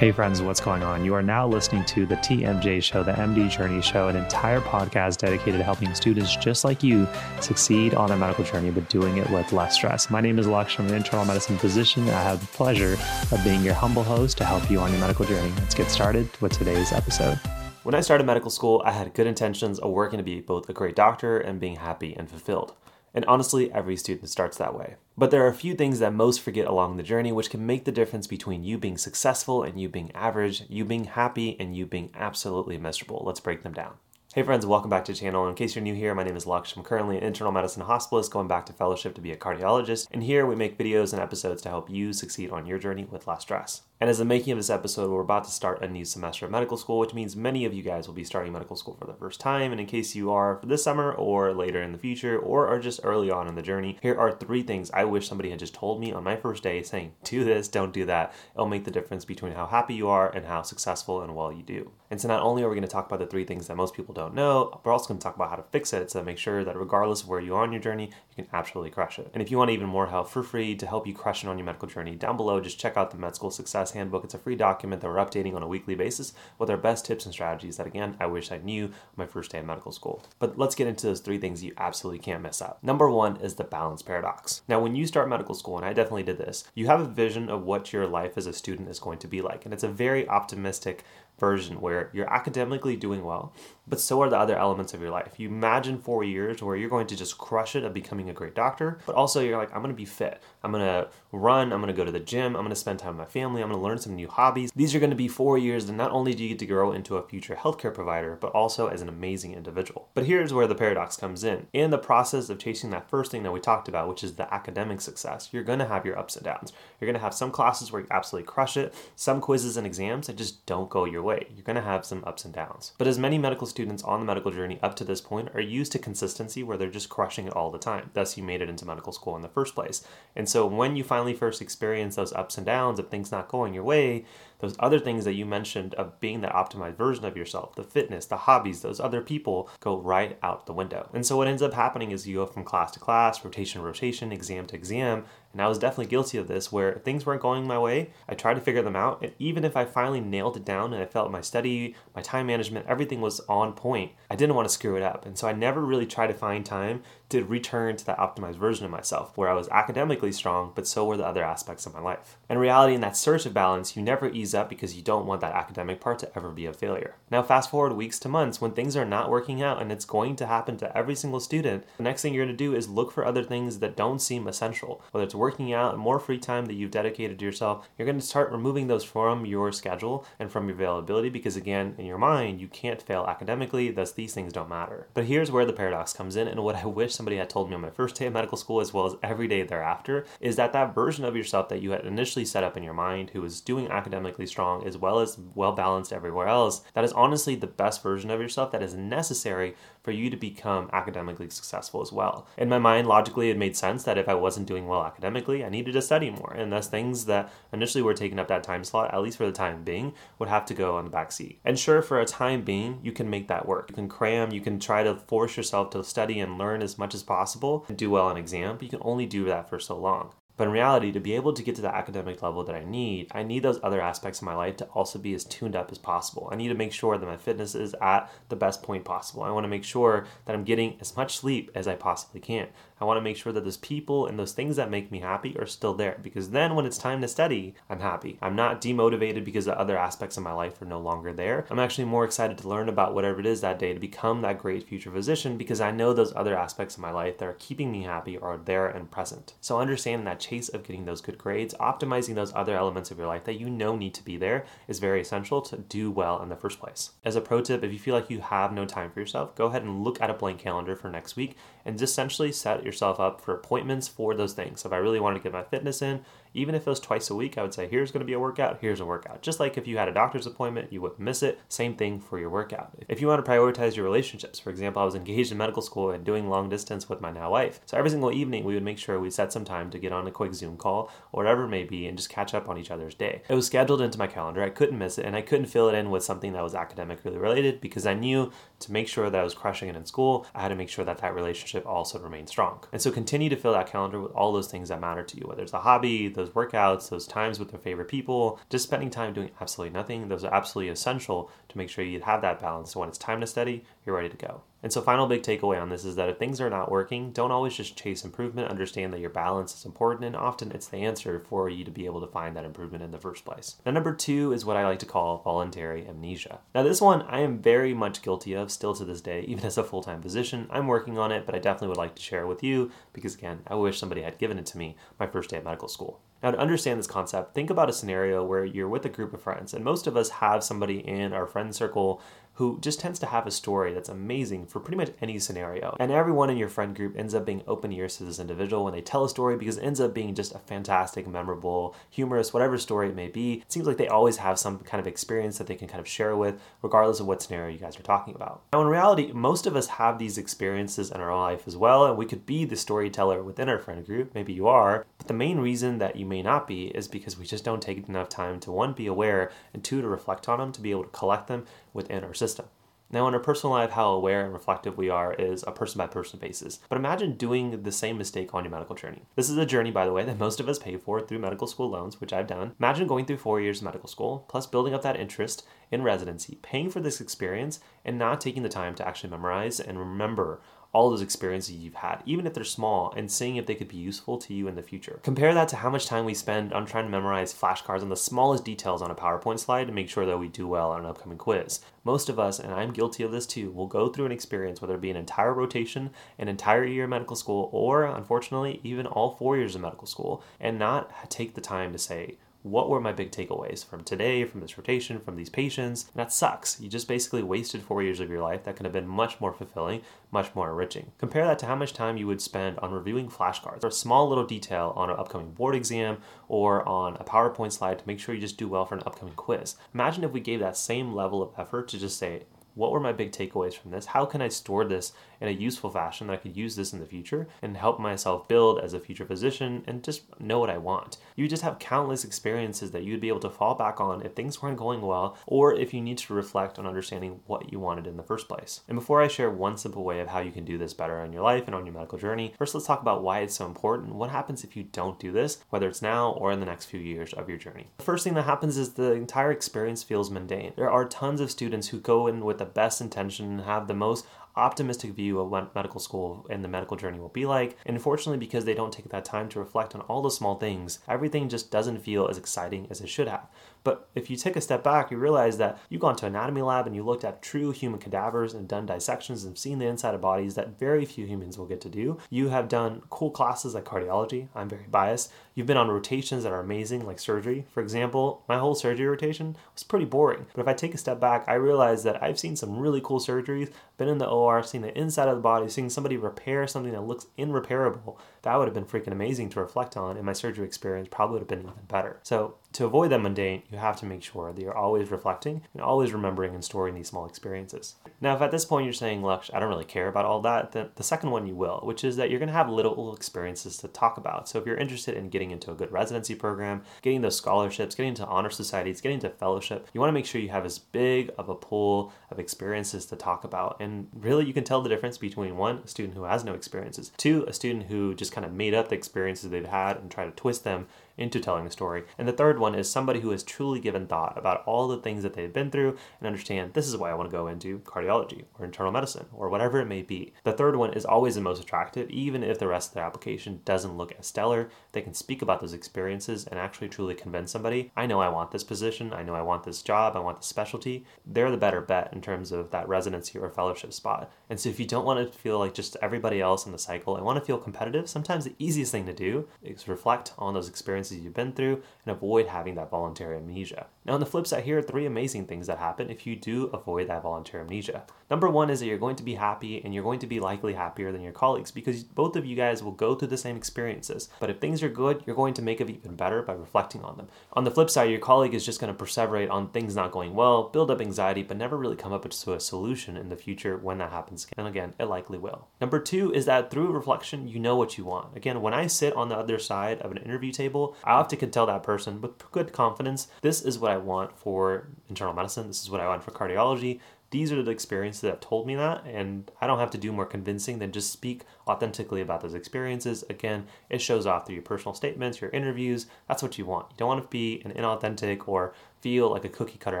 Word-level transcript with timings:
Hey, 0.00 0.12
friends, 0.12 0.40
what's 0.40 0.62
going 0.62 0.82
on? 0.82 1.04
You 1.04 1.12
are 1.12 1.22
now 1.22 1.46
listening 1.46 1.84
to 1.84 2.06
the 2.06 2.14
TMJ 2.14 2.82
Show, 2.82 3.02
the 3.02 3.12
MD 3.12 3.50
Journey 3.50 3.82
Show, 3.82 4.08
an 4.08 4.16
entire 4.16 4.62
podcast 4.62 5.18
dedicated 5.18 5.58
to 5.58 5.62
helping 5.62 5.94
students 5.94 6.34
just 6.36 6.64
like 6.64 6.82
you 6.82 7.06
succeed 7.42 7.92
on 7.92 8.08
their 8.08 8.16
medical 8.16 8.42
journey, 8.42 8.70
but 8.70 8.88
doing 8.88 9.18
it 9.18 9.28
with 9.28 9.52
less 9.52 9.74
stress. 9.74 10.08
My 10.08 10.22
name 10.22 10.38
is 10.38 10.46
Alex. 10.46 10.78
I'm 10.78 10.86
an 10.86 10.94
internal 10.94 11.26
medicine 11.26 11.58
physician. 11.58 12.04
And 12.04 12.12
I 12.12 12.22
have 12.22 12.40
the 12.40 12.46
pleasure 12.46 12.96
of 13.30 13.44
being 13.44 13.62
your 13.62 13.74
humble 13.74 14.02
host 14.02 14.38
to 14.38 14.44
help 14.46 14.70
you 14.70 14.80
on 14.80 14.90
your 14.90 15.00
medical 15.02 15.26
journey. 15.26 15.52
Let's 15.58 15.74
get 15.74 15.90
started 15.90 16.30
with 16.40 16.52
today's 16.52 16.92
episode. 16.92 17.38
When 17.82 17.94
I 17.94 18.00
started 18.00 18.26
medical 18.26 18.48
school, 18.48 18.80
I 18.86 18.92
had 18.92 19.12
good 19.12 19.26
intentions 19.26 19.78
of 19.80 19.90
working 19.90 20.16
to 20.16 20.22
be 20.22 20.40
both 20.40 20.66
a 20.70 20.72
great 20.72 20.96
doctor 20.96 21.38
and 21.38 21.60
being 21.60 21.76
happy 21.76 22.16
and 22.16 22.26
fulfilled. 22.26 22.72
And 23.14 23.24
honestly, 23.24 23.72
every 23.72 23.96
student 23.96 24.28
starts 24.28 24.56
that 24.58 24.74
way. 24.74 24.96
But 25.16 25.30
there 25.30 25.44
are 25.44 25.48
a 25.48 25.54
few 25.54 25.74
things 25.74 25.98
that 25.98 26.12
most 26.12 26.40
forget 26.40 26.66
along 26.66 26.96
the 26.96 27.02
journey 27.02 27.32
which 27.32 27.50
can 27.50 27.66
make 27.66 27.84
the 27.84 27.92
difference 27.92 28.26
between 28.26 28.64
you 28.64 28.78
being 28.78 28.96
successful 28.96 29.62
and 29.62 29.80
you 29.80 29.88
being 29.88 30.12
average, 30.12 30.64
you 30.68 30.84
being 30.84 31.04
happy 31.04 31.56
and 31.58 31.76
you 31.76 31.86
being 31.86 32.10
absolutely 32.14 32.78
miserable. 32.78 33.22
Let's 33.26 33.40
break 33.40 33.62
them 33.62 33.72
down. 33.72 33.94
Hey 34.32 34.44
friends, 34.44 34.64
welcome 34.64 34.90
back 34.90 35.04
to 35.06 35.12
the 35.12 35.18
channel. 35.18 35.48
In 35.48 35.56
case 35.56 35.74
you're 35.74 35.82
new 35.82 35.94
here, 35.94 36.14
my 36.14 36.22
name 36.22 36.36
is 36.36 36.46
Lux. 36.46 36.76
I'm 36.76 36.84
currently 36.84 37.16
an 37.16 37.24
internal 37.24 37.50
medicine 37.50 37.82
hospitalist 37.82 38.30
going 38.30 38.46
back 38.46 38.64
to 38.66 38.72
fellowship 38.72 39.16
to 39.16 39.20
be 39.20 39.32
a 39.32 39.36
cardiologist. 39.36 40.06
And 40.12 40.22
here 40.22 40.46
we 40.46 40.54
make 40.54 40.78
videos 40.78 41.12
and 41.12 41.20
episodes 41.20 41.62
to 41.62 41.68
help 41.68 41.90
you 41.90 42.12
succeed 42.12 42.52
on 42.52 42.64
your 42.64 42.78
journey 42.78 43.04
with 43.10 43.26
less 43.26 43.42
stress. 43.42 43.82
And 44.02 44.08
as 44.08 44.16
the 44.16 44.24
making 44.24 44.52
of 44.52 44.58
this 44.58 44.70
episode, 44.70 45.10
we're 45.10 45.20
about 45.20 45.44
to 45.44 45.50
start 45.50 45.82
a 45.82 45.88
new 45.88 46.06
semester 46.06 46.46
of 46.46 46.50
medical 46.50 46.78
school, 46.78 47.00
which 47.00 47.12
means 47.12 47.36
many 47.36 47.66
of 47.66 47.74
you 47.74 47.82
guys 47.82 48.06
will 48.06 48.14
be 48.14 48.24
starting 48.24 48.50
medical 48.50 48.74
school 48.74 48.96
for 48.98 49.06
the 49.06 49.12
first 49.12 49.40
time. 49.40 49.72
And 49.72 49.80
in 49.80 49.86
case 49.86 50.14
you 50.14 50.30
are 50.32 50.56
for 50.56 50.64
this 50.64 50.82
summer 50.82 51.12
or 51.12 51.52
later 51.52 51.82
in 51.82 51.92
the 51.92 51.98
future 51.98 52.38
or 52.38 52.66
are 52.66 52.80
just 52.80 53.00
early 53.04 53.30
on 53.30 53.46
in 53.46 53.56
the 53.56 53.62
journey, 53.62 53.98
here 54.00 54.18
are 54.18 54.32
three 54.32 54.62
things 54.62 54.90
I 54.92 55.04
wish 55.04 55.28
somebody 55.28 55.50
had 55.50 55.58
just 55.58 55.74
told 55.74 56.00
me 56.00 56.12
on 56.12 56.24
my 56.24 56.34
first 56.34 56.62
day 56.62 56.82
saying, 56.82 57.12
do 57.24 57.44
this, 57.44 57.68
don't 57.68 57.92
do 57.92 58.06
that. 58.06 58.32
It'll 58.54 58.66
make 58.66 58.84
the 58.84 58.90
difference 58.90 59.26
between 59.26 59.52
how 59.52 59.66
happy 59.66 59.92
you 59.92 60.08
are 60.08 60.34
and 60.34 60.46
how 60.46 60.62
successful 60.62 61.20
and 61.20 61.36
well 61.36 61.52
you 61.52 61.62
do. 61.62 61.92
And 62.10 62.18
so 62.18 62.26
not 62.26 62.42
only 62.42 62.62
are 62.62 62.70
we 62.70 62.74
going 62.74 62.82
to 62.82 62.88
talk 62.88 63.06
about 63.06 63.18
the 63.18 63.26
three 63.26 63.44
things 63.44 63.66
that 63.66 63.76
most 63.76 63.94
people 63.94 64.14
don't 64.14 64.34
know, 64.34 64.80
we're 64.82 64.92
also 64.92 65.08
going 65.08 65.18
to 65.18 65.22
talk 65.22 65.36
about 65.36 65.50
how 65.50 65.56
to 65.56 65.62
fix 65.70 65.92
it 65.92 66.08
to 66.08 66.24
make 66.24 66.38
sure 66.38 66.64
that 66.64 66.76
regardless 66.76 67.22
of 67.22 67.28
where 67.28 67.38
you 67.38 67.54
are 67.54 67.64
on 67.64 67.70
your 67.72 67.82
journey, 67.82 68.06
you 68.06 68.42
can 68.42 68.48
absolutely 68.54 68.90
crush 68.90 69.18
it. 69.18 69.30
And 69.34 69.42
if 69.42 69.50
you 69.50 69.58
want 69.58 69.70
even 69.70 69.88
more 69.88 70.06
help 70.06 70.30
for 70.30 70.42
free 70.42 70.74
to 70.76 70.86
help 70.86 71.06
you 71.06 71.12
crush 71.12 71.44
it 71.44 71.48
on 71.48 71.58
your 71.58 71.66
medical 71.66 71.86
journey, 71.86 72.16
down 72.16 72.38
below, 72.38 72.60
just 72.60 72.80
check 72.80 72.96
out 72.96 73.10
the 73.10 73.18
Med 73.18 73.36
School 73.36 73.50
Success 73.50 73.89
Handbook. 73.92 74.24
It's 74.24 74.34
a 74.34 74.38
free 74.38 74.56
document 74.56 75.00
that 75.02 75.08
we're 75.08 75.16
updating 75.16 75.54
on 75.54 75.62
a 75.62 75.68
weekly 75.68 75.94
basis 75.94 76.32
with 76.58 76.70
our 76.70 76.76
best 76.76 77.04
tips 77.04 77.24
and 77.24 77.32
strategies 77.32 77.76
that, 77.76 77.86
again, 77.86 78.16
I 78.20 78.26
wish 78.26 78.50
I 78.52 78.58
knew 78.58 78.90
my 79.16 79.26
first 79.26 79.50
day 79.50 79.58
of 79.58 79.66
medical 79.66 79.92
school. 79.92 80.24
But 80.38 80.58
let's 80.58 80.74
get 80.74 80.86
into 80.86 81.06
those 81.06 81.20
three 81.20 81.38
things 81.38 81.64
you 81.64 81.72
absolutely 81.76 82.18
can't 82.18 82.42
miss 82.42 82.62
out. 82.62 82.82
Number 82.82 83.10
one 83.10 83.36
is 83.36 83.54
the 83.54 83.64
balance 83.64 84.02
paradox. 84.02 84.62
Now, 84.68 84.80
when 84.80 84.94
you 84.94 85.06
start 85.06 85.28
medical 85.28 85.54
school, 85.54 85.76
and 85.76 85.84
I 85.84 85.92
definitely 85.92 86.22
did 86.22 86.38
this, 86.38 86.64
you 86.74 86.86
have 86.86 87.00
a 87.00 87.04
vision 87.04 87.48
of 87.48 87.62
what 87.62 87.92
your 87.92 88.06
life 88.06 88.36
as 88.36 88.46
a 88.46 88.52
student 88.52 88.88
is 88.88 88.98
going 88.98 89.18
to 89.18 89.28
be 89.28 89.42
like. 89.42 89.64
And 89.64 89.74
it's 89.74 89.84
a 89.84 89.88
very 89.88 90.28
optimistic 90.28 91.04
version 91.40 91.80
where 91.80 92.10
you're 92.12 92.32
academically 92.32 92.94
doing 92.94 93.24
well, 93.24 93.52
but 93.88 93.98
so 93.98 94.22
are 94.22 94.30
the 94.30 94.38
other 94.38 94.56
elements 94.56 94.94
of 94.94 95.00
your 95.00 95.10
life. 95.10 95.40
You 95.40 95.48
imagine 95.48 95.98
four 95.98 96.22
years 96.22 96.62
where 96.62 96.76
you're 96.76 96.88
going 96.88 97.08
to 97.08 97.16
just 97.16 97.38
crush 97.38 97.74
it 97.74 97.82
of 97.82 97.92
becoming 97.92 98.30
a 98.30 98.32
great 98.32 98.54
doctor, 98.54 98.98
but 99.06 99.16
also 99.16 99.40
you're 99.40 99.58
like, 99.58 99.74
I'm 99.74 99.82
to 99.82 99.92
be 99.92 100.04
fit. 100.04 100.40
I'm 100.62 100.72
to 100.72 101.08
run. 101.32 101.72
I'm 101.72 101.84
to 101.84 101.92
go 101.92 102.04
to 102.04 102.12
the 102.12 102.20
gym. 102.20 102.54
I'm 102.54 102.68
to 102.68 102.74
spend 102.76 103.00
time 103.00 103.16
with 103.16 103.26
my 103.26 103.32
family. 103.32 103.62
I'm 103.62 103.70
to 103.70 103.76
learn 103.76 103.98
some 103.98 104.14
new 104.14 104.28
hobbies. 104.28 104.70
These 104.76 104.94
are 104.94 105.00
to 105.10 105.16
be 105.16 105.26
four 105.26 105.58
years, 105.58 105.88
and 105.88 105.98
not 105.98 106.12
only 106.12 106.34
do 106.34 106.42
you 106.44 106.50
get 106.50 106.58
to 106.60 106.66
grow 106.66 106.92
into 106.92 107.16
a 107.16 107.26
future 107.26 107.56
healthcare 107.56 107.92
provider, 107.92 108.36
but 108.40 108.52
also 108.52 108.86
as 108.88 109.02
an 109.02 109.08
amazing 109.08 109.54
individual. 109.54 110.08
But 110.14 110.26
here's 110.26 110.52
where 110.52 110.66
the 110.66 110.74
paradox 110.74 111.16
comes 111.16 111.42
in. 111.42 111.66
In 111.72 111.90
the 111.90 111.98
process 111.98 112.50
of 112.50 112.58
chasing 112.58 112.90
that 112.90 113.08
first 113.08 113.30
thing 113.30 113.42
that 113.44 113.52
we 113.52 113.60
talked 113.60 113.88
about, 113.88 114.08
which 114.08 114.22
is 114.22 114.34
the 114.34 114.52
academic 114.52 115.00
success, 115.00 115.48
you're 115.52 115.64
to 115.64 115.86
have 115.86 116.04
your 116.04 116.18
ups 116.18 116.36
and 116.36 116.44
downs. 116.44 116.72
You're 117.00 117.06
to 117.14 117.18
have 117.18 117.34
some 117.34 117.50
classes 117.50 117.90
where 117.90 118.02
you 118.02 118.08
absolutely 118.10 118.46
crush 118.46 118.76
it, 118.76 118.94
some 119.16 119.40
quizzes 119.40 119.76
and 119.76 119.86
exams 119.86 120.26
that 120.26 120.36
just 120.36 120.66
don't 120.66 120.90
go 120.90 121.04
your 121.04 121.22
way 121.22 121.29
way. 121.30 121.46
You're 121.54 121.64
going 121.64 121.76
to 121.76 121.82
have 121.82 122.04
some 122.04 122.24
ups 122.26 122.44
and 122.44 122.52
downs. 122.52 122.92
But 122.98 123.06
as 123.06 123.18
many 123.18 123.38
medical 123.38 123.66
students 123.66 124.02
on 124.02 124.20
the 124.20 124.26
medical 124.26 124.50
journey 124.50 124.78
up 124.82 124.96
to 124.96 125.04
this 125.04 125.20
point 125.20 125.50
are 125.54 125.60
used 125.60 125.92
to 125.92 125.98
consistency 125.98 126.62
where 126.62 126.76
they're 126.76 126.90
just 126.90 127.08
crushing 127.08 127.46
it 127.46 127.54
all 127.54 127.70
the 127.70 127.78
time. 127.78 128.10
Thus, 128.12 128.36
you 128.36 128.42
made 128.42 128.60
it 128.60 128.68
into 128.68 128.84
medical 128.84 129.12
school 129.12 129.36
in 129.36 129.42
the 129.42 129.48
first 129.48 129.74
place. 129.74 130.02
And 130.34 130.48
so 130.48 130.66
when 130.66 130.96
you 130.96 131.04
finally 131.04 131.34
first 131.34 131.62
experience 131.62 132.16
those 132.16 132.32
ups 132.32 132.56
and 132.56 132.66
downs 132.66 132.98
of 132.98 133.08
things 133.08 133.30
not 133.30 133.48
going 133.48 133.72
your 133.72 133.84
way, 133.84 134.24
those 134.60 134.76
other 134.78 134.98
things 134.98 135.24
that 135.24 135.34
you 135.34 135.46
mentioned 135.46 135.94
of 135.94 136.20
being 136.20 136.40
that 136.42 136.52
optimized 136.52 136.96
version 136.96 137.24
of 137.24 137.36
yourself, 137.36 137.74
the 137.74 137.82
fitness, 137.82 138.26
the 138.26 138.36
hobbies, 138.36 138.82
those 138.82 139.00
other 139.00 139.22
people 139.22 139.70
go 139.80 139.96
right 139.98 140.38
out 140.42 140.66
the 140.66 140.72
window. 140.72 141.08
And 141.14 141.24
so 141.24 141.36
what 141.36 141.48
ends 141.48 141.62
up 141.62 141.72
happening 141.72 142.10
is 142.10 142.26
you 142.26 142.36
go 142.36 142.46
from 142.46 142.64
class 142.64 142.90
to 142.92 143.00
class, 143.00 143.44
rotation 143.44 143.80
to 143.80 143.86
rotation, 143.86 144.32
exam 144.32 144.66
to 144.66 144.76
exam, 144.76 145.24
and 145.52 145.60
I 145.60 145.66
was 145.66 145.78
definitely 145.78 146.06
guilty 146.06 146.38
of 146.38 146.46
this 146.46 146.70
where 146.70 147.00
things 147.04 147.26
weren't 147.26 147.42
going 147.42 147.66
my 147.66 147.78
way. 147.78 148.10
I 148.28 148.34
tried 148.34 148.54
to 148.54 148.60
figure 148.60 148.82
them 148.82 148.94
out. 148.94 149.20
And 149.22 149.32
even 149.38 149.64
if 149.64 149.76
I 149.76 149.84
finally 149.84 150.20
nailed 150.20 150.56
it 150.56 150.64
down 150.64 150.92
and 150.92 151.02
I 151.02 151.06
felt 151.06 151.32
my 151.32 151.40
study, 151.40 151.96
my 152.14 152.22
time 152.22 152.46
management, 152.46 152.86
everything 152.86 153.20
was 153.20 153.40
on 153.48 153.72
point, 153.72 154.12
I 154.30 154.36
didn't 154.36 154.54
want 154.54 154.68
to 154.68 154.72
screw 154.72 154.96
it 154.96 155.02
up. 155.02 155.26
And 155.26 155.36
so 155.36 155.48
I 155.48 155.52
never 155.52 155.80
really 155.80 156.06
tried 156.06 156.28
to 156.28 156.34
find 156.34 156.64
time 156.64 157.02
to 157.30 157.44
return 157.44 157.96
to 157.96 158.06
that 158.06 158.18
optimized 158.18 158.56
version 158.56 158.84
of 158.84 158.90
myself 158.90 159.36
where 159.36 159.48
I 159.48 159.54
was 159.54 159.68
academically 159.68 160.32
strong, 160.32 160.72
but 160.74 160.86
so 160.86 161.04
were 161.04 161.16
the 161.16 161.26
other 161.26 161.42
aspects 161.42 161.86
of 161.86 161.94
my 161.94 162.00
life. 162.00 162.38
In 162.48 162.58
reality, 162.58 162.94
in 162.94 163.00
that 163.00 163.16
search 163.16 163.46
of 163.46 163.54
balance, 163.54 163.96
you 163.96 164.02
never 164.02 164.28
ease 164.28 164.54
up 164.54 164.68
because 164.68 164.96
you 164.96 165.02
don't 165.02 165.26
want 165.26 165.40
that 165.40 165.54
academic 165.54 166.00
part 166.00 166.18
to 166.20 166.36
ever 166.36 166.50
be 166.50 166.66
a 166.66 166.72
failure. 166.72 167.14
Now, 167.30 167.42
fast 167.42 167.70
forward 167.70 167.94
weeks 167.94 168.18
to 168.20 168.28
months 168.28 168.60
when 168.60 168.72
things 168.72 168.96
are 168.96 169.04
not 169.04 169.30
working 169.30 169.62
out, 169.62 169.80
and 169.80 169.90
it's 169.90 170.04
going 170.04 170.36
to 170.36 170.46
happen 170.46 170.76
to 170.78 170.96
every 170.96 171.14
single 171.14 171.40
student, 171.40 171.84
the 171.96 172.02
next 172.02 172.22
thing 172.22 172.34
you're 172.34 172.44
going 172.44 172.56
to 172.56 172.64
do 172.64 172.74
is 172.74 172.88
look 172.88 173.12
for 173.12 173.24
other 173.24 173.44
things 173.44 173.78
that 173.78 173.96
don't 173.96 174.20
seem 174.20 174.46
essential, 174.46 175.02
whether 175.12 175.24
it's 175.24 175.34
working 175.34 175.72
out 175.72 175.96
more 175.98 176.18
free 176.18 176.38
time 176.38 176.66
that 176.66 176.74
you've 176.74 176.90
dedicated 176.90 177.38
to 177.38 177.44
yourself. 177.44 177.88
You're 177.96 178.06
going 178.06 178.18
to 178.20 178.26
start 178.26 178.50
removing 178.50 178.88
those 178.88 179.04
from 179.04 179.46
your 179.46 179.72
schedule 179.72 180.26
and 180.38 180.50
from 180.50 180.68
your 180.68 180.74
availability 180.74 181.28
because, 181.28 181.56
again, 181.56 181.94
in 181.98 182.06
your 182.06 182.18
mind, 182.18 182.60
you 182.60 182.68
can't 182.68 183.02
fail 183.02 183.26
academically, 183.26 183.90
thus, 183.90 184.12
these 184.12 184.34
things 184.34 184.52
don't 184.52 184.68
matter. 184.68 185.06
But 185.14 185.24
here's 185.24 185.50
where 185.50 185.64
the 185.64 185.72
paradox 185.72 186.12
comes 186.12 186.36
in, 186.36 186.48
and 186.48 186.62
what 186.64 186.76
I 186.76 186.86
wish 187.00 187.19
somebody 187.20 187.36
had 187.36 187.50
told 187.50 187.68
me 187.68 187.74
on 187.74 187.82
my 187.82 187.90
first 187.90 188.16
day 188.16 188.24
of 188.24 188.32
medical 188.32 188.56
school 188.56 188.80
as 188.80 188.94
well 188.94 189.04
as 189.04 189.14
every 189.22 189.46
day 189.46 189.62
thereafter 189.62 190.24
is 190.40 190.56
that 190.56 190.72
that 190.72 190.94
version 190.94 191.22
of 191.22 191.36
yourself 191.36 191.68
that 191.68 191.82
you 191.82 191.90
had 191.90 192.06
initially 192.06 192.46
set 192.46 192.64
up 192.64 192.78
in 192.78 192.82
your 192.82 192.94
mind 192.94 193.28
who 193.28 193.42
was 193.42 193.60
doing 193.60 193.86
academically 193.90 194.46
strong 194.46 194.86
as 194.86 194.96
well 194.96 195.18
as 195.18 195.36
well 195.54 195.72
balanced 195.72 196.14
everywhere 196.14 196.48
else 196.48 196.80
that 196.94 197.04
is 197.04 197.12
honestly 197.12 197.54
the 197.54 197.66
best 197.66 198.02
version 198.02 198.30
of 198.30 198.40
yourself 198.40 198.72
that 198.72 198.82
is 198.82 198.94
necessary 198.94 199.74
for 200.02 200.10
you 200.12 200.30
to 200.30 200.36
become 200.36 200.88
academically 200.92 201.50
successful 201.50 202.00
as 202.00 202.12
well. 202.12 202.46
In 202.56 202.68
my 202.68 202.78
mind, 202.78 203.06
logically, 203.06 203.50
it 203.50 203.56
made 203.56 203.76
sense 203.76 204.04
that 204.04 204.18
if 204.18 204.28
I 204.28 204.34
wasn't 204.34 204.66
doing 204.66 204.86
well 204.86 205.04
academically, 205.04 205.64
I 205.64 205.68
needed 205.68 205.92
to 205.92 206.02
study 206.02 206.30
more. 206.30 206.52
And 206.56 206.72
thus, 206.72 206.88
things 206.88 207.26
that 207.26 207.52
initially 207.72 208.02
were 208.02 208.14
taking 208.14 208.38
up 208.38 208.48
that 208.48 208.62
time 208.62 208.84
slot, 208.84 209.12
at 209.12 209.22
least 209.22 209.36
for 209.36 209.46
the 209.46 209.52
time 209.52 209.84
being, 209.84 210.14
would 210.38 210.48
have 210.48 210.64
to 210.66 210.74
go 210.74 210.96
on 210.96 211.04
the 211.04 211.10
back 211.10 211.32
seat. 211.32 211.60
And 211.64 211.78
sure, 211.78 212.02
for 212.02 212.20
a 212.20 212.26
time 212.26 212.62
being, 212.62 213.00
you 213.02 213.12
can 213.12 213.30
make 213.30 213.48
that 213.48 213.66
work. 213.66 213.90
You 213.90 213.94
can 213.94 214.08
cram, 214.08 214.52
you 214.52 214.60
can 214.60 214.78
try 214.80 215.02
to 215.02 215.16
force 215.16 215.56
yourself 215.56 215.90
to 215.90 216.04
study 216.04 216.40
and 216.40 216.58
learn 216.58 216.82
as 216.82 216.98
much 216.98 217.14
as 217.14 217.22
possible 217.22 217.84
and 217.88 217.96
do 217.96 218.10
well 218.10 218.26
on 218.26 218.36
exam, 218.36 218.76
but 218.76 218.84
you 218.84 218.90
can 218.90 219.02
only 219.02 219.26
do 219.26 219.44
that 219.44 219.68
for 219.68 219.78
so 219.78 219.98
long. 219.98 220.32
But 220.60 220.66
in 220.66 220.74
reality, 220.74 221.10
to 221.12 221.20
be 221.20 221.36
able 221.36 221.54
to 221.54 221.62
get 221.62 221.76
to 221.76 221.80
the 221.80 221.88
academic 221.88 222.42
level 222.42 222.62
that 222.64 222.74
I 222.74 222.84
need, 222.84 223.28
I 223.32 223.42
need 223.42 223.62
those 223.62 223.80
other 223.82 223.98
aspects 223.98 224.40
of 224.40 224.44
my 224.44 224.54
life 224.54 224.76
to 224.76 224.84
also 224.88 225.18
be 225.18 225.32
as 225.32 225.42
tuned 225.42 225.74
up 225.74 225.90
as 225.90 225.96
possible. 225.96 226.50
I 226.52 226.56
need 226.56 226.68
to 226.68 226.74
make 226.74 226.92
sure 226.92 227.16
that 227.16 227.24
my 227.24 227.38
fitness 227.38 227.74
is 227.74 227.96
at 228.02 228.30
the 228.50 228.56
best 228.56 228.82
point 228.82 229.06
possible. 229.06 229.42
I 229.42 229.50
want 229.52 229.64
to 229.64 229.68
make 229.68 229.84
sure 229.84 230.26
that 230.44 230.54
I'm 230.54 230.64
getting 230.64 230.98
as 231.00 231.16
much 231.16 231.38
sleep 231.38 231.70
as 231.74 231.88
I 231.88 231.94
possibly 231.94 232.42
can. 232.42 232.68
I 233.00 233.04
want 233.04 233.16
to 233.16 233.22
make 233.22 233.36
sure 233.36 233.52
that 233.52 233.64
those 233.64 233.78
people 233.78 234.26
and 234.26 234.38
those 234.38 234.52
things 234.52 234.76
that 234.76 234.90
make 234.90 235.10
me 235.10 235.20
happy 235.20 235.56
are 235.58 235.66
still 235.66 235.94
there 235.94 236.18
because 236.22 236.50
then 236.50 236.74
when 236.74 236.84
it's 236.84 236.98
time 236.98 237.20
to 237.22 237.28
study, 237.28 237.74
I'm 237.88 238.00
happy. 238.00 238.38
I'm 238.42 238.54
not 238.54 238.82
demotivated 238.82 239.44
because 239.44 239.64
the 239.64 239.78
other 239.78 239.96
aspects 239.96 240.36
of 240.36 240.42
my 240.42 240.52
life 240.52 240.80
are 240.82 240.86
no 240.86 241.00
longer 241.00 241.32
there. 241.32 241.66
I'm 241.70 241.78
actually 241.78 242.04
more 242.04 242.24
excited 242.24 242.58
to 242.58 242.68
learn 242.68 242.88
about 242.88 243.14
whatever 243.14 243.40
it 243.40 243.46
is 243.46 243.62
that 243.62 243.78
day 243.78 243.94
to 243.94 244.00
become 244.00 244.42
that 244.42 244.58
great 244.58 244.86
future 244.86 245.10
physician 245.10 245.56
because 245.56 245.80
I 245.80 245.90
know 245.90 246.12
those 246.12 246.34
other 246.36 246.56
aspects 246.56 246.96
of 246.96 247.00
my 247.00 247.10
life 247.10 247.38
that 247.38 247.48
are 247.48 247.56
keeping 247.58 247.90
me 247.90 248.02
happy 248.02 248.36
are 248.36 248.58
there 248.58 248.88
and 248.88 249.10
present. 249.10 249.54
So 249.60 249.78
understanding 249.78 250.26
that 250.26 250.40
chase 250.40 250.68
of 250.68 250.82
getting 250.82 251.06
those 251.06 251.22
good 251.22 251.38
grades, 251.38 251.74
optimizing 251.80 252.34
those 252.34 252.52
other 252.54 252.76
elements 252.76 253.10
of 253.10 253.18
your 253.18 253.26
life 253.26 253.44
that 253.44 253.58
you 253.58 253.70
know 253.70 253.96
need 253.96 254.14
to 254.14 254.24
be 254.24 254.36
there 254.36 254.66
is 254.88 254.98
very 254.98 255.22
essential 255.22 255.62
to 255.62 255.78
do 255.78 256.10
well 256.10 256.42
in 256.42 256.50
the 256.50 256.56
first 256.56 256.78
place. 256.78 257.12
As 257.24 257.36
a 257.36 257.40
pro 257.40 257.62
tip, 257.62 257.82
if 257.82 257.92
you 257.92 257.98
feel 257.98 258.14
like 258.14 258.28
you 258.28 258.40
have 258.40 258.72
no 258.72 258.84
time 258.84 259.10
for 259.10 259.20
yourself, 259.20 259.54
go 259.54 259.66
ahead 259.66 259.82
and 259.82 260.04
look 260.04 260.20
at 260.20 260.30
a 260.30 260.34
blank 260.34 260.58
calendar 260.58 260.96
for 260.96 261.08
next 261.08 261.36
week 261.36 261.56
and 261.84 261.98
just 261.98 262.12
essentially 262.12 262.52
set 262.52 262.84
yourself 262.84 263.20
up 263.20 263.40
for 263.40 263.54
appointments 263.54 264.08
for 264.08 264.34
those 264.34 264.52
things. 264.52 264.80
So 264.80 264.88
if 264.88 264.92
I 264.92 264.98
really 264.98 265.20
wanted 265.20 265.38
to 265.38 265.42
get 265.42 265.52
my 265.52 265.62
fitness 265.62 266.02
in, 266.02 266.24
even 266.52 266.74
if 266.74 266.86
it 266.86 266.90
was 266.90 267.00
twice 267.00 267.30
a 267.30 267.34
week, 267.34 267.56
I 267.56 267.62
would 267.62 267.74
say, 267.74 267.86
here's 267.86 268.10
going 268.10 268.20
to 268.20 268.26
be 268.26 268.32
a 268.32 268.38
workout, 268.38 268.78
here's 268.80 269.00
a 269.00 269.04
workout. 269.04 269.40
Just 269.42 269.60
like 269.60 269.78
if 269.78 269.86
you 269.86 269.98
had 269.98 270.08
a 270.08 270.12
doctor's 270.12 270.46
appointment, 270.46 270.92
you 270.92 271.00
wouldn't 271.00 271.20
miss 271.20 271.42
it. 271.42 271.60
Same 271.68 271.94
thing 271.94 272.18
for 272.18 272.38
your 272.38 272.50
workout. 272.50 272.92
If 273.08 273.20
you 273.20 273.28
want 273.28 273.44
to 273.44 273.50
prioritize 273.50 273.94
your 273.94 274.04
relationships, 274.04 274.58
for 274.58 274.70
example, 274.70 275.00
I 275.00 275.04
was 275.04 275.14
engaged 275.14 275.52
in 275.52 275.58
medical 275.58 275.82
school 275.82 276.10
and 276.10 276.24
doing 276.24 276.48
long 276.48 276.68
distance 276.68 277.08
with 277.08 277.20
my 277.20 277.30
now 277.30 277.52
wife. 277.52 277.80
So 277.86 277.96
every 277.96 278.10
single 278.10 278.32
evening, 278.32 278.64
we 278.64 278.74
would 278.74 278.82
make 278.82 278.98
sure 278.98 279.20
we 279.20 279.30
set 279.30 279.52
some 279.52 279.64
time 279.64 279.90
to 279.90 279.98
get 279.98 280.12
on 280.12 280.26
a 280.26 280.32
quick 280.32 280.54
Zoom 280.54 280.76
call 280.76 281.10
or 281.32 281.44
whatever 281.44 281.64
it 281.64 281.68
may 281.68 281.84
be 281.84 282.06
and 282.06 282.18
just 282.18 282.30
catch 282.30 282.52
up 282.52 282.68
on 282.68 282.78
each 282.78 282.90
other's 282.90 283.14
day. 283.14 283.42
It 283.48 283.54
was 283.54 283.66
scheduled 283.66 284.00
into 284.00 284.18
my 284.18 284.26
calendar. 284.26 284.62
I 284.62 284.70
couldn't 284.70 284.98
miss 284.98 285.18
it 285.18 285.26
and 285.26 285.36
I 285.36 285.42
couldn't 285.42 285.66
fill 285.66 285.88
it 285.88 285.94
in 285.94 286.10
with 286.10 286.24
something 286.24 286.52
that 286.54 286.64
was 286.64 286.74
academically 286.74 287.36
related 287.36 287.80
because 287.80 288.06
I 288.06 288.14
knew 288.14 288.50
to 288.80 288.92
make 288.92 289.06
sure 289.06 289.30
that 289.30 289.40
I 289.40 289.44
was 289.44 289.54
crushing 289.54 289.88
it 289.88 289.96
in 289.96 290.04
school, 290.04 290.46
I 290.54 290.62
had 290.62 290.68
to 290.68 290.74
make 290.74 290.88
sure 290.88 291.04
that 291.04 291.18
that 291.18 291.34
relationship 291.34 291.69
also 291.78 292.18
remained 292.18 292.48
strong. 292.48 292.80
And 292.92 293.00
so 293.00 293.10
continue 293.10 293.48
to 293.48 293.56
fill 293.56 293.72
that 293.72 293.90
calendar 293.90 294.20
with 294.20 294.32
all 294.32 294.52
those 294.52 294.70
things 294.70 294.88
that 294.88 295.00
matter 295.00 295.22
to 295.22 295.36
you, 295.36 295.46
whether 295.46 295.62
it's 295.62 295.72
a 295.72 295.80
hobby, 295.80 296.28
those 296.28 296.50
workouts, 296.50 297.08
those 297.08 297.26
times 297.26 297.58
with 297.58 297.72
your 297.72 297.80
favorite 297.80 298.08
people, 298.08 298.60
just 298.68 298.84
spending 298.84 299.10
time 299.10 299.32
doing 299.32 299.50
absolutely 299.60 299.92
nothing, 299.92 300.28
those 300.28 300.44
are 300.44 300.54
absolutely 300.54 300.90
essential 300.90 301.50
to 301.68 301.78
make 301.78 301.88
sure 301.88 302.04
you 302.04 302.20
have 302.20 302.42
that 302.42 302.60
balance. 302.60 302.92
So 302.92 303.00
when 303.00 303.08
it's 303.08 303.18
time 303.18 303.40
to 303.40 303.46
study, 303.46 303.84
you're 304.04 304.16
ready 304.16 304.28
to 304.28 304.36
go. 304.36 304.62
And 304.82 304.90
so, 304.90 305.02
final 305.02 305.26
big 305.26 305.42
takeaway 305.42 305.80
on 305.80 305.90
this 305.90 306.06
is 306.06 306.16
that 306.16 306.30
if 306.30 306.38
things 306.38 306.58
are 306.58 306.70
not 306.70 306.90
working, 306.90 307.32
don't 307.32 307.50
always 307.50 307.74
just 307.74 307.98
chase 307.98 308.24
improvement. 308.24 308.70
Understand 308.70 309.12
that 309.12 309.20
your 309.20 309.28
balance 309.28 309.74
is 309.74 309.84
important, 309.84 310.24
and 310.24 310.34
often 310.34 310.72
it's 310.72 310.86
the 310.86 310.98
answer 310.98 311.44
for 311.50 311.68
you 311.68 311.84
to 311.84 311.90
be 311.90 312.06
able 312.06 312.22
to 312.22 312.26
find 312.26 312.56
that 312.56 312.64
improvement 312.64 313.04
in 313.04 313.10
the 313.10 313.18
first 313.18 313.44
place. 313.44 313.76
Now, 313.84 313.92
number 313.92 314.14
two 314.14 314.52
is 314.52 314.64
what 314.64 314.78
I 314.78 314.86
like 314.86 314.98
to 315.00 315.06
call 315.06 315.42
voluntary 315.42 316.06
amnesia. 316.08 316.60
Now, 316.74 316.82
this 316.82 317.00
one 317.00 317.22
I 317.22 317.40
am 317.40 317.58
very 317.58 317.92
much 317.92 318.22
guilty 318.22 318.54
of 318.54 318.70
still 318.70 318.94
to 318.94 319.04
this 319.04 319.20
day, 319.20 319.42
even 319.46 319.66
as 319.66 319.76
a 319.76 319.84
full 319.84 320.02
time 320.02 320.22
physician. 320.22 320.66
I'm 320.70 320.86
working 320.86 321.18
on 321.18 321.30
it, 321.30 321.44
but 321.44 321.54
I 321.54 321.58
definitely 321.58 321.88
would 321.88 321.98
like 321.98 322.14
to 322.14 322.22
share 322.22 322.46
with 322.46 322.62
you 322.62 322.90
because, 323.12 323.34
again, 323.34 323.60
I 323.66 323.74
wish 323.74 323.98
somebody 323.98 324.22
had 324.22 324.38
given 324.38 324.58
it 324.58 324.66
to 324.66 324.78
me 324.78 324.96
my 325.18 325.26
first 325.26 325.50
day 325.50 325.58
of 325.58 325.64
medical 325.64 325.88
school. 325.88 326.20
Now, 326.42 326.52
to 326.52 326.58
understand 326.58 326.98
this 326.98 327.06
concept, 327.06 327.54
think 327.54 327.68
about 327.68 327.90
a 327.90 327.92
scenario 327.92 328.42
where 328.42 328.64
you're 328.64 328.88
with 328.88 329.04
a 329.04 329.10
group 329.10 329.34
of 329.34 329.42
friends, 329.42 329.74
and 329.74 329.84
most 329.84 330.06
of 330.06 330.16
us 330.16 330.30
have 330.30 330.64
somebody 330.64 331.06
in 331.06 331.34
our 331.34 331.46
friend 331.46 331.74
circle 331.74 332.22
who 332.60 332.78
just 332.82 333.00
tends 333.00 333.18
to 333.18 333.24
have 333.24 333.46
a 333.46 333.50
story 333.50 333.94
that's 333.94 334.10
amazing 334.10 334.66
for 334.66 334.80
pretty 334.80 334.96
much 334.98 335.10
any 335.22 335.38
scenario. 335.38 335.96
And 335.98 336.12
everyone 336.12 336.50
in 336.50 336.58
your 336.58 336.68
friend 336.68 336.94
group 336.94 337.16
ends 337.16 337.34
up 337.34 337.46
being 337.46 337.62
open 337.66 337.90
ears 337.90 338.18
to 338.18 338.24
this 338.24 338.38
individual 338.38 338.84
when 338.84 338.92
they 338.92 339.00
tell 339.00 339.24
a 339.24 339.30
story 339.30 339.56
because 339.56 339.78
it 339.78 339.82
ends 339.82 339.98
up 339.98 340.12
being 340.12 340.34
just 340.34 340.54
a 340.54 340.58
fantastic, 340.58 341.26
memorable, 341.26 341.96
humorous, 342.10 342.52
whatever 342.52 342.76
story 342.76 343.08
it 343.08 343.16
may 343.16 343.28
be. 343.28 343.54
It 343.54 343.72
seems 343.72 343.86
like 343.86 343.96
they 343.96 344.08
always 344.08 344.36
have 344.36 344.58
some 344.58 344.78
kind 344.80 345.00
of 345.00 345.06
experience 345.06 345.56
that 345.56 345.68
they 345.68 345.74
can 345.74 345.88
kind 345.88 346.00
of 346.00 346.06
share 346.06 346.36
with, 346.36 346.60
regardless 346.82 347.18
of 347.18 347.26
what 347.26 347.40
scenario 347.40 347.72
you 347.72 347.78
guys 347.78 347.98
are 347.98 348.02
talking 348.02 348.34
about. 348.34 348.60
Now, 348.74 348.82
in 348.82 348.88
reality, 348.88 349.32
most 349.32 349.66
of 349.66 349.74
us 349.74 349.86
have 349.86 350.18
these 350.18 350.36
experiences 350.36 351.10
in 351.10 351.22
our 351.22 351.34
life 351.34 351.66
as 351.66 351.78
well, 351.78 352.04
and 352.04 352.18
we 352.18 352.26
could 352.26 352.44
be 352.44 352.66
the 352.66 352.76
storyteller 352.76 353.42
within 353.42 353.70
our 353.70 353.78
friend 353.78 354.04
group. 354.04 354.34
Maybe 354.34 354.52
you 354.52 354.68
are, 354.68 355.06
but 355.16 355.28
the 355.28 355.32
main 355.32 355.60
reason 355.60 355.96
that 355.96 356.16
you 356.16 356.26
may 356.26 356.42
not 356.42 356.68
be 356.68 356.88
is 356.88 357.08
because 357.08 357.38
we 357.38 357.46
just 357.46 357.64
don't 357.64 357.80
take 357.80 358.06
enough 358.06 358.28
time 358.28 358.60
to 358.60 358.70
one, 358.70 358.92
be 358.92 359.06
aware, 359.06 359.50
and 359.72 359.82
two, 359.82 360.02
to 360.02 360.08
reflect 360.08 360.46
on 360.46 360.58
them, 360.58 360.72
to 360.72 360.82
be 360.82 360.90
able 360.90 361.04
to 361.04 361.08
collect 361.08 361.46
them 361.46 361.64
within 361.92 362.24
our 362.24 362.34
system. 362.34 362.66
Now, 363.12 363.26
in 363.26 363.34
our 363.34 363.40
personal 363.40 363.74
life, 363.74 363.90
how 363.90 364.12
aware 364.12 364.44
and 364.44 364.52
reflective 364.52 364.96
we 364.96 365.10
are 365.10 365.34
is 365.34 365.64
a 365.66 365.72
person 365.72 365.98
by 365.98 366.06
person 366.06 366.38
basis. 366.38 366.78
But 366.88 366.96
imagine 366.96 367.36
doing 367.36 367.82
the 367.82 367.90
same 367.90 368.16
mistake 368.16 368.54
on 368.54 368.62
your 368.62 368.70
medical 368.70 368.94
journey. 368.94 369.22
This 369.34 369.50
is 369.50 369.56
a 369.56 369.66
journey, 369.66 369.90
by 369.90 370.06
the 370.06 370.12
way, 370.12 370.24
that 370.24 370.38
most 370.38 370.60
of 370.60 370.68
us 370.68 370.78
pay 370.78 370.96
for 370.96 371.20
through 371.20 371.40
medical 371.40 371.66
school 371.66 371.90
loans, 371.90 372.20
which 372.20 372.32
I've 372.32 372.46
done. 372.46 372.76
Imagine 372.78 373.08
going 373.08 373.26
through 373.26 373.38
four 373.38 373.60
years 373.60 373.78
of 373.78 373.84
medical 373.84 374.08
school, 374.08 374.44
plus 374.48 374.68
building 374.68 374.94
up 374.94 375.02
that 375.02 375.18
interest 375.18 375.66
in 375.90 376.04
residency, 376.04 376.60
paying 376.62 376.88
for 376.88 377.00
this 377.00 377.20
experience, 377.20 377.80
and 378.04 378.16
not 378.16 378.40
taking 378.40 378.62
the 378.62 378.68
time 378.68 378.94
to 378.94 379.06
actually 379.06 379.30
memorize 379.30 379.80
and 379.80 379.98
remember 379.98 380.60
all 380.92 381.10
those 381.10 381.22
experiences 381.22 381.76
you've 381.76 381.94
had, 381.94 382.22
even 382.26 382.46
if 382.46 382.54
they're 382.54 382.64
small, 382.64 383.12
and 383.16 383.30
seeing 383.30 383.56
if 383.56 383.66
they 383.66 383.74
could 383.74 383.88
be 383.88 383.96
useful 383.96 384.38
to 384.38 384.52
you 384.52 384.66
in 384.66 384.74
the 384.74 384.82
future. 384.82 385.20
Compare 385.22 385.54
that 385.54 385.68
to 385.68 385.76
how 385.76 385.90
much 385.90 386.06
time 386.06 386.24
we 386.24 386.34
spend 386.34 386.72
on 386.72 386.84
trying 386.84 387.04
to 387.04 387.10
memorize 387.10 387.54
flashcards 387.54 388.02
on 388.02 388.08
the 388.08 388.16
smallest 388.16 388.64
details 388.64 389.00
on 389.00 389.10
a 389.10 389.14
PowerPoint 389.14 389.60
slide 389.60 389.86
to 389.86 389.92
make 389.92 390.08
sure 390.08 390.26
that 390.26 390.38
we 390.38 390.48
do 390.48 390.66
well 390.66 390.90
on 390.90 391.00
an 391.00 391.06
upcoming 391.06 391.38
quiz. 391.38 391.80
Most 392.02 392.28
of 392.28 392.38
us, 392.38 392.58
and 392.58 392.72
I'm 392.72 392.92
guilty 392.92 393.22
of 393.22 393.30
this 393.30 393.46
too, 393.46 393.70
will 393.70 393.86
go 393.86 394.08
through 394.08 394.26
an 394.26 394.32
experience, 394.32 394.80
whether 394.80 394.94
it 394.94 395.00
be 395.00 395.10
an 395.10 395.16
entire 395.16 395.54
rotation, 395.54 396.10
an 396.38 396.48
entire 396.48 396.84
year 396.84 397.04
of 397.04 397.10
medical 397.10 397.36
school, 397.36 397.68
or 397.72 398.04
unfortunately, 398.04 398.80
even 398.82 399.06
all 399.06 399.36
four 399.36 399.56
years 399.56 399.74
of 399.74 399.82
medical 399.82 400.06
school, 400.06 400.42
and 400.58 400.78
not 400.78 401.30
take 401.30 401.54
the 401.54 401.60
time 401.60 401.92
to 401.92 401.98
say, 401.98 402.36
what 402.62 402.90
were 402.90 403.00
my 403.00 403.12
big 403.12 403.30
takeaways 403.30 403.84
from 403.84 404.04
today, 404.04 404.44
from 404.44 404.60
this 404.60 404.76
rotation, 404.76 405.18
from 405.18 405.36
these 405.36 405.48
patients? 405.48 406.04
And 406.12 406.20
that 406.20 406.32
sucks. 406.32 406.78
You 406.80 406.88
just 406.88 407.08
basically 407.08 407.42
wasted 407.42 407.82
four 407.82 408.02
years 408.02 408.20
of 408.20 408.28
your 408.28 408.42
life 408.42 408.64
that 408.64 408.76
could 408.76 408.84
have 408.84 408.92
been 408.92 409.08
much 409.08 409.40
more 409.40 409.52
fulfilling, 409.52 410.02
much 410.30 410.54
more 410.54 410.68
enriching. 410.68 411.12
Compare 411.18 411.46
that 411.46 411.58
to 411.60 411.66
how 411.66 411.74
much 411.74 411.94
time 411.94 412.18
you 412.18 412.26
would 412.26 412.42
spend 412.42 412.78
on 412.80 412.92
reviewing 412.92 413.30
flashcards 413.30 413.82
or 413.82 413.88
a 413.88 413.92
small 413.92 414.28
little 414.28 414.44
detail 414.44 414.92
on 414.94 415.08
an 415.08 415.16
upcoming 415.16 415.52
board 415.52 415.74
exam 415.74 416.18
or 416.48 416.86
on 416.86 417.16
a 417.16 417.24
PowerPoint 417.24 417.72
slide 417.72 417.98
to 417.98 418.06
make 418.06 418.20
sure 418.20 418.34
you 418.34 418.40
just 418.40 418.58
do 418.58 418.68
well 418.68 418.84
for 418.84 418.94
an 418.94 419.02
upcoming 419.06 419.34
quiz. 419.34 419.76
Imagine 419.94 420.24
if 420.24 420.32
we 420.32 420.40
gave 420.40 420.60
that 420.60 420.76
same 420.76 421.14
level 421.14 421.42
of 421.42 421.52
effort 421.58 421.88
to 421.88 421.98
just 421.98 422.18
say, 422.18 422.42
what 422.74 422.92
were 422.92 423.00
my 423.00 423.12
big 423.12 423.32
takeaways 423.32 423.74
from 423.74 423.90
this? 423.90 424.06
How 424.06 424.24
can 424.24 424.40
I 424.40 424.48
store 424.48 424.84
this 424.84 425.12
in 425.40 425.48
a 425.48 425.52
useful 425.52 425.90
fashion 425.90 426.26
that 426.26 426.34
I 426.34 426.36
could 426.36 426.56
use 426.56 426.76
this 426.76 426.92
in 426.92 427.00
the 427.00 427.06
future 427.06 427.48
and 427.62 427.76
help 427.76 427.98
myself 427.98 428.48
build 428.48 428.80
as 428.80 428.94
a 428.94 429.00
future 429.00 429.24
physician 429.24 429.82
and 429.86 430.04
just 430.04 430.22
know 430.40 430.58
what 430.58 430.70
I 430.70 430.78
want? 430.78 431.16
You 431.36 431.48
just 431.48 431.62
have 431.62 431.78
countless 431.78 432.24
experiences 432.24 432.90
that 432.90 433.04
you'd 433.04 433.20
be 433.20 433.28
able 433.28 433.40
to 433.40 433.50
fall 433.50 433.74
back 433.74 434.00
on 434.00 434.22
if 434.22 434.34
things 434.34 434.60
weren't 434.62 434.76
going 434.76 435.00
well 435.00 435.36
or 435.46 435.74
if 435.74 435.94
you 435.94 436.00
need 436.00 436.18
to 436.18 436.34
reflect 436.34 436.78
on 436.78 436.86
understanding 436.86 437.40
what 437.46 437.72
you 437.72 437.78
wanted 437.78 438.06
in 438.06 438.16
the 438.16 438.22
first 438.22 438.48
place. 438.48 438.80
And 438.88 438.96
before 438.96 439.22
I 439.22 439.28
share 439.28 439.50
one 439.50 439.76
simple 439.76 440.04
way 440.04 440.20
of 440.20 440.28
how 440.28 440.40
you 440.40 440.52
can 440.52 440.64
do 440.64 440.78
this 440.78 440.94
better 440.94 441.24
in 441.24 441.32
your 441.32 441.42
life 441.42 441.64
and 441.66 441.74
on 441.74 441.86
your 441.86 441.94
medical 441.94 442.18
journey, 442.18 442.54
first 442.58 442.74
let's 442.74 442.86
talk 442.86 443.00
about 443.00 443.22
why 443.22 443.40
it's 443.40 443.54
so 443.54 443.66
important. 443.66 444.14
What 444.14 444.30
happens 444.30 444.64
if 444.64 444.76
you 444.76 444.84
don't 444.84 445.18
do 445.18 445.32
this, 445.32 445.58
whether 445.70 445.88
it's 445.88 446.02
now 446.02 446.32
or 446.32 446.52
in 446.52 446.60
the 446.60 446.66
next 446.66 446.86
few 446.86 447.00
years 447.00 447.32
of 447.32 447.48
your 447.48 447.58
journey? 447.58 447.88
The 447.98 448.04
first 448.04 448.24
thing 448.24 448.34
that 448.34 448.42
happens 448.42 448.76
is 448.76 448.92
the 448.92 449.12
entire 449.12 449.50
experience 449.50 450.02
feels 450.02 450.30
mundane. 450.30 450.72
There 450.76 450.90
are 450.90 451.04
tons 451.04 451.40
of 451.40 451.50
students 451.50 451.88
who 451.88 452.00
go 452.00 452.26
in 452.26 452.44
with 452.44 452.58
the 452.58 452.64
best 452.64 453.00
intention 453.00 453.46
and 453.46 453.60
have 453.62 453.88
the 453.88 453.94
most 453.94 454.26
optimistic 454.56 455.12
view 455.12 455.40
of 455.40 455.50
what 455.50 455.74
medical 455.74 456.00
school 456.00 456.46
and 456.50 456.64
the 456.64 456.68
medical 456.68 456.96
journey 456.96 457.18
will 457.18 457.28
be 457.28 457.46
like. 457.46 457.76
And 457.86 457.96
unfortunately, 457.96 458.38
because 458.38 458.64
they 458.64 458.74
don't 458.74 458.92
take 458.92 459.08
that 459.08 459.24
time 459.24 459.48
to 459.50 459.58
reflect 459.58 459.94
on 459.94 460.00
all 460.02 460.22
the 460.22 460.30
small 460.30 460.56
things, 460.56 460.98
everything 461.08 461.48
just 461.48 461.70
doesn't 461.70 461.98
feel 461.98 462.28
as 462.28 462.38
exciting 462.38 462.86
as 462.90 463.00
it 463.00 463.08
should 463.08 463.28
have. 463.28 463.48
But 463.82 464.08
if 464.14 464.30
you 464.30 464.36
take 464.36 464.56
a 464.56 464.60
step 464.60 464.82
back, 464.82 465.10
you 465.10 465.16
realize 465.16 465.58
that 465.58 465.78
you've 465.88 466.00
gone 466.00 466.16
to 466.16 466.26
anatomy 466.26 466.62
lab 466.62 466.86
and 466.86 466.94
you 466.94 467.02
looked 467.02 467.24
at 467.24 467.42
true 467.42 467.70
human 467.70 468.00
cadavers 468.00 468.54
and 468.54 468.68
done 468.68 468.86
dissections 468.86 469.44
and 469.44 469.56
seen 469.56 469.78
the 469.78 469.86
inside 469.86 470.14
of 470.14 470.20
bodies 470.20 470.54
that 470.54 470.78
very 470.78 471.04
few 471.04 471.26
humans 471.26 471.56
will 471.56 471.66
get 471.66 471.80
to 471.82 471.88
do. 471.88 472.18
You 472.28 472.48
have 472.48 472.68
done 472.68 473.02
cool 473.10 473.30
classes 473.30 473.74
like 473.74 473.84
cardiology. 473.84 474.48
I'm 474.54 474.68
very 474.68 474.86
biased. 474.90 475.32
You've 475.54 475.66
been 475.66 475.76
on 475.76 475.88
rotations 475.88 476.42
that 476.42 476.52
are 476.52 476.60
amazing, 476.60 477.06
like 477.06 477.18
surgery. 477.18 477.66
For 477.72 477.82
example, 477.82 478.44
my 478.48 478.58
whole 478.58 478.74
surgery 478.74 479.06
rotation 479.06 479.56
was 479.74 479.82
pretty 479.82 480.04
boring. 480.04 480.46
But 480.54 480.62
if 480.62 480.68
I 480.68 480.74
take 480.74 480.94
a 480.94 480.98
step 480.98 481.20
back, 481.20 481.44
I 481.46 481.54
realize 481.54 482.02
that 482.04 482.22
I've 482.22 482.38
seen 482.38 482.56
some 482.56 482.78
really 482.78 483.00
cool 483.02 483.20
surgeries, 483.20 483.70
been 483.96 484.08
in 484.08 484.18
the 484.18 484.28
OR, 484.28 484.62
seen 484.62 484.82
the 484.82 484.96
inside 484.96 485.28
of 485.28 485.36
the 485.36 485.42
body, 485.42 485.68
seen 485.68 485.90
somebody 485.90 486.16
repair 486.16 486.66
something 486.66 486.92
that 486.92 487.02
looks 487.02 487.26
irreparable. 487.36 488.18
That 488.42 488.56
would 488.56 488.66
have 488.66 488.74
been 488.74 488.84
freaking 488.84 489.12
amazing 489.12 489.50
to 489.50 489.60
reflect 489.60 489.96
on, 489.96 490.16
and 490.16 490.24
my 490.24 490.32
surgery 490.32 490.66
experience 490.66 491.08
probably 491.10 491.34
would 491.34 491.42
have 491.42 491.48
been 491.48 491.60
even 491.60 491.86
better. 491.88 492.18
So 492.22 492.56
to 492.72 492.84
avoid 492.84 493.10
that 493.10 493.20
mundane, 493.20 493.62
you 493.70 493.78
have 493.78 493.96
to 493.96 494.06
make 494.06 494.22
sure 494.22 494.52
that 494.52 494.62
you're 494.62 494.76
always 494.76 495.10
reflecting 495.10 495.62
and 495.72 495.82
always 495.82 496.12
remembering 496.12 496.54
and 496.54 496.64
storing 496.64 496.94
these 496.94 497.08
small 497.08 497.26
experiences. 497.26 497.96
Now, 498.20 498.36
if 498.36 498.42
at 498.42 498.50
this 498.50 498.64
point 498.64 498.84
you're 498.84 498.92
saying, 498.92 499.22
Lux, 499.22 499.50
I 499.52 499.58
don't 499.58 499.68
really 499.68 499.84
care 499.84 500.08
about 500.08 500.24
all 500.24 500.40
that, 500.42 500.72
then 500.72 500.90
the 500.94 501.02
second 501.02 501.30
one 501.30 501.46
you 501.46 501.54
will, 501.54 501.80
which 501.82 502.04
is 502.04 502.16
that 502.16 502.30
you're 502.30 502.38
going 502.38 502.48
to 502.48 502.54
have 502.54 502.70
little 502.70 503.14
experiences 503.14 503.76
to 503.78 503.88
talk 503.88 504.16
about. 504.16 504.48
So 504.48 504.58
if 504.58 504.66
you're 504.66 504.76
interested 504.76 505.16
in 505.16 505.30
getting 505.30 505.50
into 505.50 505.72
a 505.72 505.74
good 505.74 505.90
residency 505.90 506.34
program, 506.34 506.82
getting 507.02 507.22
those 507.22 507.36
scholarships, 507.36 507.94
getting 507.94 508.10
into 508.10 508.26
honor 508.26 508.50
societies, 508.50 509.00
getting 509.00 509.16
into 509.16 509.30
fellowship, 509.30 509.88
you 509.92 510.00
want 510.00 510.08
to 510.08 510.14
make 510.14 510.26
sure 510.26 510.40
you 510.40 510.50
have 510.50 510.64
as 510.64 510.78
big 510.78 511.30
of 511.38 511.48
a 511.48 511.54
pool 511.54 512.12
of 512.30 512.38
experiences 512.38 513.06
to 513.06 513.16
talk 513.16 513.42
about. 513.42 513.78
And 513.80 514.06
really, 514.14 514.46
you 514.46 514.52
can 514.52 514.64
tell 514.64 514.80
the 514.80 514.88
difference 514.88 515.18
between 515.18 515.56
one, 515.56 515.80
a 515.84 515.88
student 515.88 516.14
who 516.14 516.24
has 516.24 516.44
no 516.44 516.54
experiences, 516.54 517.10
two, 517.16 517.44
a 517.48 517.52
student 517.52 517.86
who 517.86 518.14
just 518.14 518.29
kind 518.30 518.44
of 518.44 518.52
made 518.52 518.74
up 518.74 518.88
the 518.88 518.94
experiences 518.94 519.50
they've 519.50 519.66
had 519.66 519.96
and 519.96 520.10
try 520.10 520.24
to 520.24 520.30
twist 520.30 520.64
them 520.64 520.86
into 521.20 521.38
telling 521.38 521.66
a 521.66 521.70
story. 521.70 522.04
And 522.18 522.26
the 522.26 522.32
third 522.32 522.58
one 522.58 522.74
is 522.74 522.90
somebody 522.90 523.20
who 523.20 523.30
has 523.30 523.42
truly 523.42 523.78
given 523.78 524.06
thought 524.06 524.36
about 524.36 524.64
all 524.64 524.88
the 524.88 524.98
things 524.98 525.22
that 525.22 525.34
they've 525.34 525.52
been 525.52 525.70
through 525.70 525.96
and 526.18 526.26
understand 526.26 526.72
this 526.72 526.88
is 526.88 526.96
why 526.96 527.10
I 527.10 527.14
want 527.14 527.30
to 527.30 527.36
go 527.36 527.46
into 527.46 527.80
cardiology 527.80 528.44
or 528.58 528.64
internal 528.64 528.92
medicine 528.92 529.26
or 529.32 529.48
whatever 529.48 529.80
it 529.80 529.86
may 529.86 530.02
be. 530.02 530.32
The 530.44 530.52
third 530.52 530.76
one 530.76 530.94
is 530.94 531.04
always 531.04 531.34
the 531.34 531.40
most 531.40 531.62
attractive, 531.62 532.10
even 532.10 532.42
if 532.42 532.58
the 532.58 532.68
rest 532.68 532.90
of 532.90 532.94
their 532.94 533.04
application 533.04 533.60
doesn't 533.64 533.96
look 533.96 534.12
as 534.18 534.26
stellar. 534.26 534.70
They 534.92 535.02
can 535.02 535.14
speak 535.14 535.42
about 535.42 535.60
those 535.60 535.74
experiences 535.74 536.46
and 536.46 536.58
actually 536.58 536.88
truly 536.88 537.14
convince 537.14 537.52
somebody 537.52 537.92
I 537.96 538.06
know 538.06 538.20
I 538.20 538.28
want 538.28 538.50
this 538.50 538.64
position, 538.64 539.12
I 539.12 539.22
know 539.22 539.34
I 539.34 539.42
want 539.42 539.64
this 539.64 539.82
job, 539.82 540.16
I 540.16 540.20
want 540.20 540.38
this 540.38 540.46
specialty. 540.46 541.04
They're 541.26 541.50
the 541.50 541.56
better 541.56 541.80
bet 541.80 542.12
in 542.12 542.20
terms 542.20 542.52
of 542.52 542.70
that 542.70 542.88
residency 542.88 543.38
or 543.38 543.50
fellowship 543.50 543.92
spot. 543.92 544.32
And 544.48 544.58
so 544.58 544.68
if 544.68 544.80
you 544.80 544.86
don't 544.86 545.04
want 545.04 545.20
to 545.20 545.38
feel 545.38 545.58
like 545.58 545.74
just 545.74 545.96
everybody 546.00 546.40
else 546.40 546.66
in 546.66 546.72
the 546.72 546.78
cycle 546.78 547.16
and 547.16 547.24
want 547.24 547.38
to 547.38 547.44
feel 547.44 547.58
competitive, 547.58 548.08
sometimes 548.08 548.44
the 548.44 548.54
easiest 548.58 548.92
thing 548.92 549.06
to 549.06 549.12
do 549.12 549.48
is 549.62 549.88
reflect 549.88 550.32
on 550.38 550.54
those 550.54 550.68
experiences 550.68 551.09
experiences 551.10 551.24
you've 551.24 551.34
been 551.34 551.52
through 551.52 551.82
and 552.04 552.16
avoid 552.16 552.46
having 552.46 552.74
that 552.76 552.90
voluntary 552.90 553.36
amnesia. 553.36 553.86
Now, 554.04 554.14
on 554.14 554.20
the 554.20 554.26
flip 554.26 554.46
side, 554.46 554.64
here 554.64 554.78
are 554.78 554.82
three 554.82 555.06
amazing 555.06 555.46
things 555.46 555.66
that 555.66 555.78
happen 555.78 556.10
if 556.10 556.26
you 556.26 556.36
do 556.36 556.66
avoid 556.72 557.08
that 557.08 557.22
voluntary 557.22 557.62
amnesia. 557.62 558.02
Number 558.30 558.48
one 558.48 558.70
is 558.70 558.80
that 558.80 558.86
you're 558.86 558.98
going 558.98 559.16
to 559.16 559.22
be 559.22 559.34
happy 559.34 559.82
and 559.84 559.92
you're 559.92 560.04
going 560.04 560.20
to 560.20 560.26
be 560.26 560.40
likely 560.40 560.74
happier 560.74 561.12
than 561.12 561.20
your 561.20 561.32
colleagues 561.32 561.70
because 561.70 562.04
both 562.04 562.36
of 562.36 562.46
you 562.46 562.56
guys 562.56 562.82
will 562.82 562.92
go 562.92 563.14
through 563.14 563.28
the 563.28 563.36
same 563.36 563.56
experiences. 563.56 564.28
But 564.38 564.50
if 564.50 564.58
things 564.58 564.82
are 564.82 564.88
good, 564.88 565.22
you're 565.26 565.36
going 565.36 565.54
to 565.54 565.62
make 565.62 565.80
it 565.80 565.90
even 565.90 566.14
better 566.16 566.42
by 566.42 566.54
reflecting 566.54 567.02
on 567.02 567.16
them. 567.16 567.28
On 567.52 567.64
the 567.64 567.70
flip 567.70 567.90
side, 567.90 568.10
your 568.10 568.20
colleague 568.20 568.54
is 568.54 568.64
just 568.64 568.80
going 568.80 568.94
to 568.94 569.04
perseverate 569.04 569.50
on 569.50 569.68
things 569.70 569.96
not 569.96 570.12
going 570.12 570.34
well, 570.34 570.64
build 570.64 570.90
up 570.90 571.00
anxiety, 571.00 571.42
but 571.42 571.56
never 571.56 571.76
really 571.76 571.96
come 571.96 572.12
up 572.12 572.24
with 572.24 572.48
a 572.48 572.60
solution 572.60 573.16
in 573.16 573.28
the 573.28 573.36
future 573.36 573.76
when 573.76 573.98
that 573.98 574.12
happens. 574.12 574.46
And 574.56 574.66
again, 574.66 574.94
it 574.98 575.04
likely 575.04 575.38
will. 575.38 575.66
Number 575.80 575.98
two 575.98 576.32
is 576.32 576.46
that 576.46 576.70
through 576.70 576.92
reflection, 576.92 577.48
you 577.48 577.58
know 577.58 577.76
what 577.76 577.98
you 577.98 578.04
want. 578.04 578.36
Again, 578.36 578.62
when 578.62 578.74
I 578.74 578.86
sit 578.86 579.14
on 579.14 579.28
the 579.28 579.36
other 579.36 579.58
side 579.58 580.00
of 580.00 580.12
an 580.12 580.18
interview 580.18 580.52
table, 580.52 580.96
I 581.04 581.12
often 581.12 581.38
can 581.38 581.50
tell 581.50 581.66
that 581.66 581.82
person 581.82 582.20
with 582.20 582.50
good 582.50 582.72
confidence, 582.72 583.28
this 583.42 583.62
is 583.62 583.78
what 583.78 583.92
I 583.92 583.96
want 583.96 584.36
for 584.36 584.88
internal 585.08 585.34
medicine, 585.34 585.68
this 585.68 585.82
is 585.82 585.90
what 585.90 586.00
I 586.00 586.08
want 586.08 586.22
for 586.22 586.30
cardiology. 586.30 587.00
These 587.30 587.52
are 587.52 587.62
the 587.62 587.70
experiences 587.70 588.22
that 588.22 588.30
have 588.30 588.40
told 588.40 588.66
me 588.66 588.74
that, 588.74 589.04
and 589.06 589.48
I 589.60 589.68
don't 589.68 589.78
have 589.78 589.92
to 589.92 589.98
do 589.98 590.10
more 590.10 590.26
convincing 590.26 590.80
than 590.80 590.90
just 590.90 591.12
speak 591.12 591.42
authentically 591.68 592.20
about 592.20 592.40
those 592.40 592.54
experiences. 592.54 593.22
Again, 593.30 593.66
it 593.88 594.00
shows 594.00 594.26
off 594.26 594.46
through 594.46 594.56
your 594.56 594.64
personal 594.64 594.94
statements, 594.94 595.40
your 595.40 595.50
interviews. 595.50 596.06
That's 596.26 596.42
what 596.42 596.58
you 596.58 596.66
want. 596.66 596.86
You 596.90 596.96
don't 596.96 597.08
want 597.08 597.22
to 597.22 597.28
be 597.28 597.62
an 597.64 597.72
inauthentic 597.72 598.48
or 598.48 598.74
feel 599.00 599.30
like 599.30 599.44
a 599.44 599.48
cookie 599.48 599.78
cutter 599.78 600.00